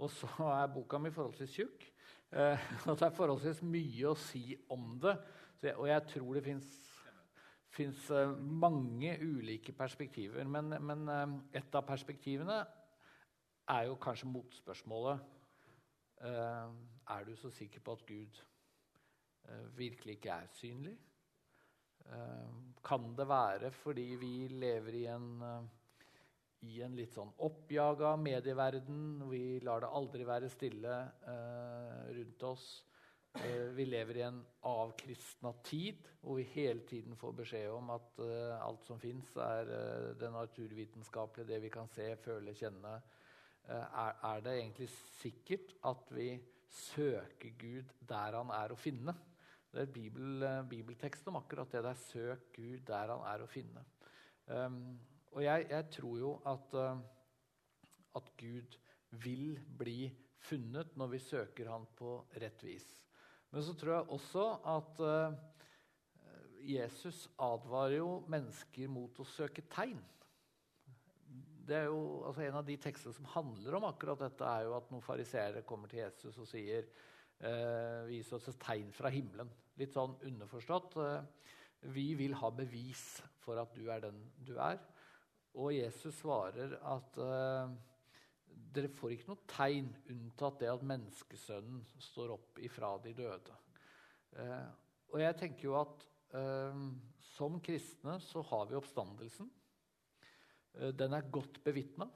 Og 0.00 0.08
så 0.12 0.28
er 0.48 0.70
boka 0.72 0.98
mi 0.98 1.12
forholdsvis 1.12 1.56
tjukk. 1.58 1.84
Eh, 2.32 2.68
og 2.88 2.96
det 2.96 3.06
er 3.08 3.16
forholdsvis 3.16 3.62
mye 3.66 4.10
å 4.10 4.18
si 4.18 4.44
om 4.72 4.94
det. 5.02 5.16
Jeg, 5.60 5.76
og 5.76 5.88
jeg 5.90 6.06
tror 6.14 6.38
det 6.38 6.44
fins 7.74 8.06
eh, 8.16 8.36
mange 8.64 9.16
ulike 9.20 9.74
perspektiver. 9.76 10.46
Men, 10.48 10.72
men 10.80 11.04
eh, 11.12 11.34
et 11.60 11.76
av 11.76 11.84
perspektivene 11.88 12.62
er 13.70 13.90
jo 13.90 13.98
kanskje 14.02 14.30
motspørsmålet. 14.30 15.28
Er 16.20 17.22
du 17.24 17.30
så 17.38 17.48
sikker 17.54 17.80
på 17.80 17.94
at 17.96 18.02
Gud 18.04 18.40
virkelig 19.78 20.18
ikke 20.18 20.34
er 20.34 20.50
synlig? 20.52 20.96
Kan 22.84 23.06
det 23.16 23.24
være 23.30 23.70
fordi 23.72 24.04
vi 24.20 24.32
lever 24.52 24.98
i 24.98 25.04
en 25.08 25.30
i 26.68 26.80
en 26.84 26.96
litt 26.96 27.14
sånn 27.14 27.32
oppjaga 27.46 28.12
medieverden. 28.20 29.24
Vi 29.30 29.60
lar 29.64 29.84
det 29.84 29.92
aldri 29.96 30.26
være 30.28 30.50
stille 30.52 30.96
eh, 31.32 32.10
rundt 32.16 32.44
oss. 32.50 32.66
Eh, 33.40 33.70
vi 33.76 33.86
lever 33.86 34.18
i 34.18 34.24
en 34.26 34.40
avkristna 34.66 35.52
tid 35.64 36.08
hvor 36.20 36.40
vi 36.40 36.48
hele 36.52 36.82
tiden 36.88 37.16
får 37.16 37.36
beskjed 37.38 37.70
om 37.72 37.92
at 37.94 38.20
eh, 38.24 38.56
alt 38.58 38.84
som 38.88 39.00
fins, 39.00 39.30
er 39.38 39.72
eh, 39.76 40.06
det 40.20 40.32
naturvitenskapelige, 40.34 41.48
det 41.48 41.60
vi 41.64 41.72
kan 41.72 41.88
se, 41.94 42.10
føle, 42.20 42.54
kjenne. 42.58 42.96
Eh, 43.68 43.86
er, 44.04 44.16
er, 44.32 44.44
det 44.44 44.56
egentlig 44.58 44.90
sikkert 45.20 45.76
at 45.88 46.12
vi 46.16 46.32
søker 46.70 47.54
Gud 47.58 47.94
der 48.08 48.36
han 48.40 48.52
er 48.54 48.74
å 48.74 48.80
finne? 48.80 49.14
Det 49.70 49.84
er 49.84 49.94
bibel, 49.94 50.42
eh, 50.42 50.62
bibeltekst 50.66 51.30
om 51.30 51.38
akkurat 51.40 51.70
det 51.72 51.84
der. 51.86 52.02
Søk 52.10 52.50
Gud 52.56 52.82
der 52.90 53.14
han 53.14 53.24
er 53.30 53.44
å 53.44 53.50
finne. 53.50 53.86
Um, 54.50 54.98
og 55.30 55.44
jeg, 55.44 55.66
jeg 55.70 55.86
tror 55.94 56.16
jo 56.18 56.32
at, 56.48 56.74
uh, 56.74 56.98
at, 58.18 58.32
Gud 58.40 58.76
vil 59.22 59.54
bli 59.78 60.10
funnet 60.42 60.96
når 60.98 61.12
vi 61.14 61.22
søker 61.22 61.70
han 61.70 61.86
på 61.98 62.16
rett 62.42 62.64
vis. 62.66 62.88
Men 63.50 63.64
så 63.66 63.74
tror 63.78 63.94
jeg 63.94 64.16
også 64.16 64.46
at 64.72 65.02
uh, 65.04 65.36
Jesus 66.66 67.28
advarer 67.38 68.00
jo 68.00 68.20
mennesker 68.30 68.90
mot 68.90 69.22
å 69.22 69.26
søke 69.26 69.64
tegn. 69.70 70.00
Det 71.70 71.78
er 71.78 71.86
jo, 71.86 72.24
altså 72.26 72.42
En 72.42 72.58
av 72.58 72.66
de 72.66 72.74
tekstene 72.82 73.14
som 73.14 73.30
handler 73.30 73.78
om 73.78 73.86
akkurat 73.86 74.18
dette, 74.24 74.42
er 74.42 74.66
jo 74.66 74.74
at 74.74 74.90
noen 74.90 75.04
fariseere 75.04 75.62
kommer 75.66 75.90
til 75.90 76.02
Jesus 76.02 76.38
og 76.42 76.48
sier 76.50 76.88
uh, 77.46 78.02
Vis 78.10 78.32
oss 78.34 78.50
et 78.50 78.58
tegn 78.62 78.90
fra 78.94 79.12
himmelen. 79.14 79.50
Litt 79.78 79.94
sånn 79.94 80.18
underforstått. 80.26 80.98
vi 81.94 82.14
vil 82.14 82.34
ha 82.36 82.50
bevis 82.50 83.22
for 83.40 83.56
at 83.62 83.70
du 83.72 83.86
er 83.88 84.02
den 84.02 84.18
du 84.44 84.58
er. 84.58 84.80
Og 85.58 85.72
Jesus 85.74 86.20
svarer 86.20 86.76
at 86.92 87.16
eh, 87.18 87.72
dere 88.70 88.90
får 88.94 89.14
ikke 89.16 89.32
noe 89.32 89.48
tegn 89.50 89.88
unntatt 90.12 90.60
det 90.62 90.70
at 90.70 90.84
menneskesønnen 90.86 91.82
står 92.10 92.36
opp 92.36 92.60
ifra 92.62 92.92
de 93.02 93.14
døde. 93.18 93.56
Eh, 94.38 94.68
og 95.10 95.18
jeg 95.24 95.38
tenker 95.40 95.66
jo 95.66 95.74
at 95.80 96.06
eh, 96.38 96.84
som 97.32 97.58
kristne 97.64 98.20
så 98.22 98.44
har 98.52 98.70
vi 98.70 98.78
oppstandelsen. 98.78 99.50
den 100.94 101.14
er 101.14 101.30
godt 101.34 101.58
bevitna. 101.64 102.06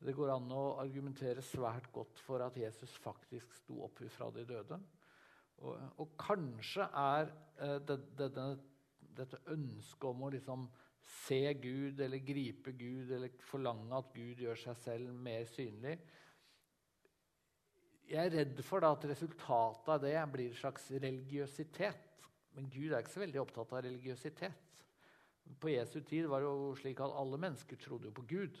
Det 0.00 0.14
går 0.16 0.32
an 0.32 0.50
å 0.50 0.80
argumentere 0.82 1.42
svært 1.44 1.86
godt 1.92 2.18
for 2.24 2.42
at 2.42 2.56
Jesus 2.56 2.90
faktisk 3.04 3.54
sto 3.54 3.84
opp 3.84 4.00
ifra 4.02 4.30
de 4.34 4.42
døde. 4.48 4.78
Og, 5.60 5.76
og 6.00 6.16
kanskje 6.18 6.88
er 6.96 7.30
det, 7.86 7.98
det, 8.18 8.30
det, 8.34 8.46
dette 9.20 9.42
ønsket 9.52 10.08
om 10.08 10.24
å 10.24 10.30
liksom 10.32 10.66
se 11.06 11.54
Gud 11.62 12.00
eller 12.00 12.22
gripe 12.24 12.72
Gud 12.76 13.12
eller 13.16 13.32
forlange 13.46 13.96
at 13.96 14.10
Gud 14.14 14.42
gjør 14.44 14.58
seg 14.58 14.78
selv 14.80 15.12
mer 15.14 15.46
synlig. 15.50 15.96
Jeg 18.10 18.26
er 18.26 18.34
redd 18.40 18.62
for 18.66 18.82
da, 18.82 18.90
at 18.96 19.06
resultatet 19.06 19.92
av 19.94 20.00
det 20.02 20.16
blir 20.32 20.50
en 20.50 20.58
slags 20.58 20.88
religiøsitet. 20.90 22.26
Men 22.56 22.66
Gud 22.72 22.90
er 22.90 23.04
ikke 23.04 23.14
så 23.14 23.22
veldig 23.22 23.40
opptatt 23.44 23.76
av 23.76 23.84
religiøsitet. 23.86 24.66
På 25.60 25.70
Jesu 25.70 26.00
tid 26.06 26.26
var 26.30 26.42
det 26.42 26.50
jo 26.50 26.74
slik 26.78 27.00
at 27.02 27.14
alle 27.20 27.38
mennesker 27.40 27.78
trodde 27.78 28.10
jo 28.10 28.16
på 28.16 28.26
Gud. 28.30 28.58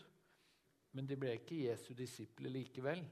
Men 0.94 1.06
de 1.06 1.18
ble 1.18 1.34
ikke 1.38 1.64
Jesu 1.66 1.92
disipler 1.98 2.54
likevel. 2.54 3.02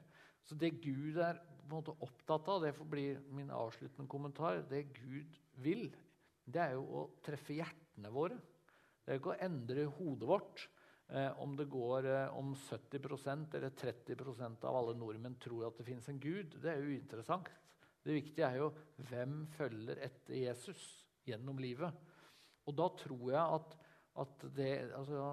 Så 0.46 0.56
det 0.58 0.78
Gud 0.82 1.18
er 1.22 1.38
på 1.68 1.76
en 1.76 1.82
måte 1.82 1.94
opptatt 2.06 2.46
av, 2.48 2.62
det 2.62 2.72
får 2.78 2.86
bli 2.88 3.08
min 3.36 3.50
avsluttende 3.52 4.08
kommentar, 4.08 4.62
det 4.70 4.86
Gud 4.96 5.34
vil, 5.60 5.90
det 6.48 6.62
er 6.62 6.78
jo 6.78 6.86
å 6.96 7.02
treffe 7.24 7.58
hjertene 7.58 8.12
våre. 8.14 8.38
Det 9.08 9.14
er 9.14 9.22
ikke 9.22 9.30
å 9.32 9.40
endre 9.40 9.84
hodet 9.96 10.26
vårt 10.28 10.62
eh, 11.16 11.30
om 11.40 11.54
det 11.56 11.64
går 11.72 12.04
eh, 12.12 12.34
om 12.36 12.50
70% 12.52 13.54
eller 13.56 13.72
30% 13.72 14.66
av 14.68 14.76
alle 14.76 14.92
nordmenn 15.00 15.38
tror 15.40 15.70
at 15.70 15.80
det 15.80 15.86
fins 15.86 16.10
en 16.12 16.18
gud. 16.20 16.58
Det 16.60 16.68
er 16.68 16.82
jo 16.82 16.90
uinteressant. 16.92 17.48
Det 18.04 18.18
viktige 18.18 18.50
er 18.52 18.60
jo 18.60 18.68
hvem 19.08 19.40
følger 19.56 20.02
etter 20.04 20.36
Jesus 20.42 20.84
gjennom 21.24 21.56
livet. 21.56 22.04
Og 22.68 22.76
da 22.76 22.90
tror 23.00 23.24
jeg 23.32 23.56
at, 23.56 23.74
at 24.26 24.46
det 24.60 24.70
altså, 25.00 25.32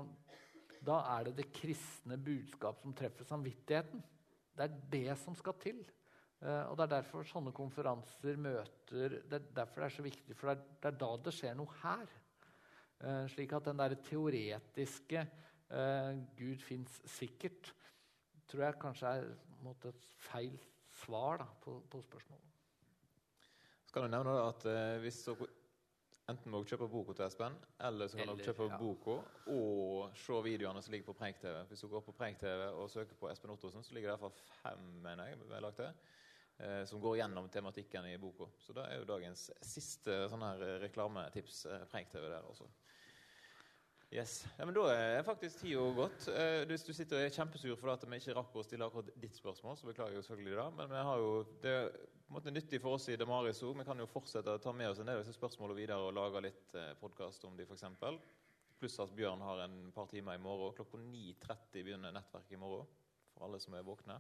Da 0.80 1.02
er 1.18 1.28
det 1.28 1.38
det 1.42 1.52
kristne 1.60 2.16
budskap 2.16 2.80
som 2.80 2.96
treffer 2.96 3.28
samvittigheten. 3.28 4.00
Det 4.56 4.70
er 4.70 4.84
det 4.96 5.20
som 5.20 5.36
skal 5.36 5.60
til. 5.60 5.84
Uh, 6.40 6.70
og 6.70 6.78
Det 6.78 6.86
er 6.86 6.96
derfor 7.02 7.28
sånne 7.28 7.52
konferanser, 7.56 8.40
møter 8.40 9.20
Det 9.28 9.36
er 9.42 9.56
derfor 9.56 9.84
det 9.84 9.92
er 9.92 9.96
så 10.00 10.06
viktig, 10.06 10.36
for 10.40 10.48
det 10.48 10.56
er, 10.56 10.78
det 10.80 10.94
er 10.94 11.04
da 11.04 11.18
det 11.28 11.36
skjer 11.36 11.60
noe 11.60 11.82
her. 11.84 12.22
Eh, 13.04 13.26
slik 13.28 13.52
at 13.54 13.66
den 13.68 13.80
der 13.80 13.96
teoretiske 14.00 15.20
eh, 15.70 16.16
'Gud 16.38 16.62
fins 16.64 17.02
sikkert' 17.06 17.74
tror 18.48 18.64
jeg 18.64 18.80
kanskje 18.80 19.08
er 19.08 19.28
måte, 19.64 19.90
et 19.90 20.08
feil 20.18 20.56
svar 20.94 21.38
da, 21.42 21.46
på, 21.62 21.80
på, 21.92 22.02
spørsmålet. 22.02 22.46
Skal 23.86 24.04
du 24.04 24.08
nevne 24.08 24.36
at 24.46 24.66
eh, 24.70 24.98
hvis 25.04 25.24
dere 25.26 25.48
enten 26.30 26.52
må 26.52 26.64
kjøpe 26.64 26.88
boka 26.90 27.14
til 27.14 27.26
Espen, 27.26 27.58
eller 27.86 28.08
så 28.08 28.18
kan 28.18 28.32
dere 28.32 28.48
kjøpe 28.48 28.70
ja. 28.70 28.78
boka 28.80 29.18
og 29.54 30.16
se 30.18 30.40
videoene 30.46 30.82
som 30.82 30.94
ligger 30.94 31.12
på 31.12 31.18
Preik-TV. 31.20 31.60
Hvis 31.70 31.84
du 31.84 31.90
går 31.92 32.06
på 32.06 32.16
Preik-TV 32.16 32.64
og 32.72 32.90
søker 32.90 33.20
på 33.20 33.30
Espen 33.30 33.54
Ottosen, 33.54 33.84
så 33.84 33.94
ligger 33.94 34.10
det 34.10 34.16
iallfall 34.16 34.34
fem 34.64 34.88
mener 35.04 35.30
jeg, 35.30 35.62
lagt 35.62 35.82
til, 35.82 35.92
som 36.90 37.04
går 37.04 37.20
gjennom 37.20 37.50
tematikken 37.54 38.08
i 38.10 38.18
boka. 38.18 38.48
Så 38.58 38.74
det 38.74 38.88
er 38.88 38.98
jo 38.98 39.10
dagens 39.12 39.52
siste 39.62 40.24
sånn 40.32 40.48
her 40.48 40.66
reklametips. 40.82 41.66
Preik-TV 41.92 42.26
der 42.32 42.50
også. 42.50 42.72
Yes. 44.16 44.46
Ja, 44.58 44.66
men 44.66 44.76
Da 44.76 44.84
er 44.94 45.24
faktisk 45.28 45.60
tida 45.60 45.82
gått. 45.92 46.28
Eh, 46.32 46.62
hvis 46.70 46.86
du 46.88 46.94
sitter 46.96 47.18
og 47.18 47.26
er 47.26 47.34
kjempesur 47.36 47.76
for 47.76 47.92
at 47.92 48.06
vi 48.08 48.16
ikke 48.16 48.36
rakk 48.38 48.54
å 48.56 48.64
stille 48.64 48.88
akkurat 48.88 49.10
ditt 49.20 49.36
spørsmål, 49.36 49.76
så 49.76 49.90
beklager 49.90 50.16
jeg 50.16 50.24
selvfølgelig 50.24 50.56
det. 50.56 50.68
Men 50.78 50.94
vi 50.94 51.02
har 51.10 51.20
jo, 51.20 51.34
det 51.66 51.74
er 51.74 51.90
på 51.92 52.32
en 52.32 52.38
måte 52.38 52.54
nyttig 52.56 52.80
for 52.80 52.96
oss 52.96 53.10
i 53.12 53.18
Damaris 53.20 53.60
òg. 53.68 53.74
Vi 53.76 53.88
kan 53.90 54.00
jo 54.00 54.08
fortsette 54.08 54.56
å 54.56 54.62
ta 54.64 54.72
med 54.72 54.94
oss 54.94 55.02
en 55.04 55.12
del 55.12 55.20
av 55.20 55.26
disse 55.26 55.36
spørsmålene 55.36 55.82
videre 55.82 56.00
og 56.00 56.16
lage 56.16 56.46
litt 56.48 56.78
eh, 56.80 56.94
podkast 57.02 57.44
om 57.50 57.60
de 57.60 57.68
f.eks. 57.68 57.84
Pluss 58.80 58.96
at 59.04 59.12
Bjørn 59.18 59.44
har 59.44 59.66
en 59.66 59.76
par 59.92 60.08
timer 60.08 60.40
i 60.40 60.44
morgen. 60.46 60.72
Klokka 60.80 61.02
9.30 61.02 61.84
begynner 61.84 62.16
nettverket 62.16 62.56
i 62.56 62.62
morgen. 62.64 62.88
For 63.36 63.50
alle 63.50 63.60
som 63.60 63.76
er 63.76 63.84
våkne. 63.84 64.16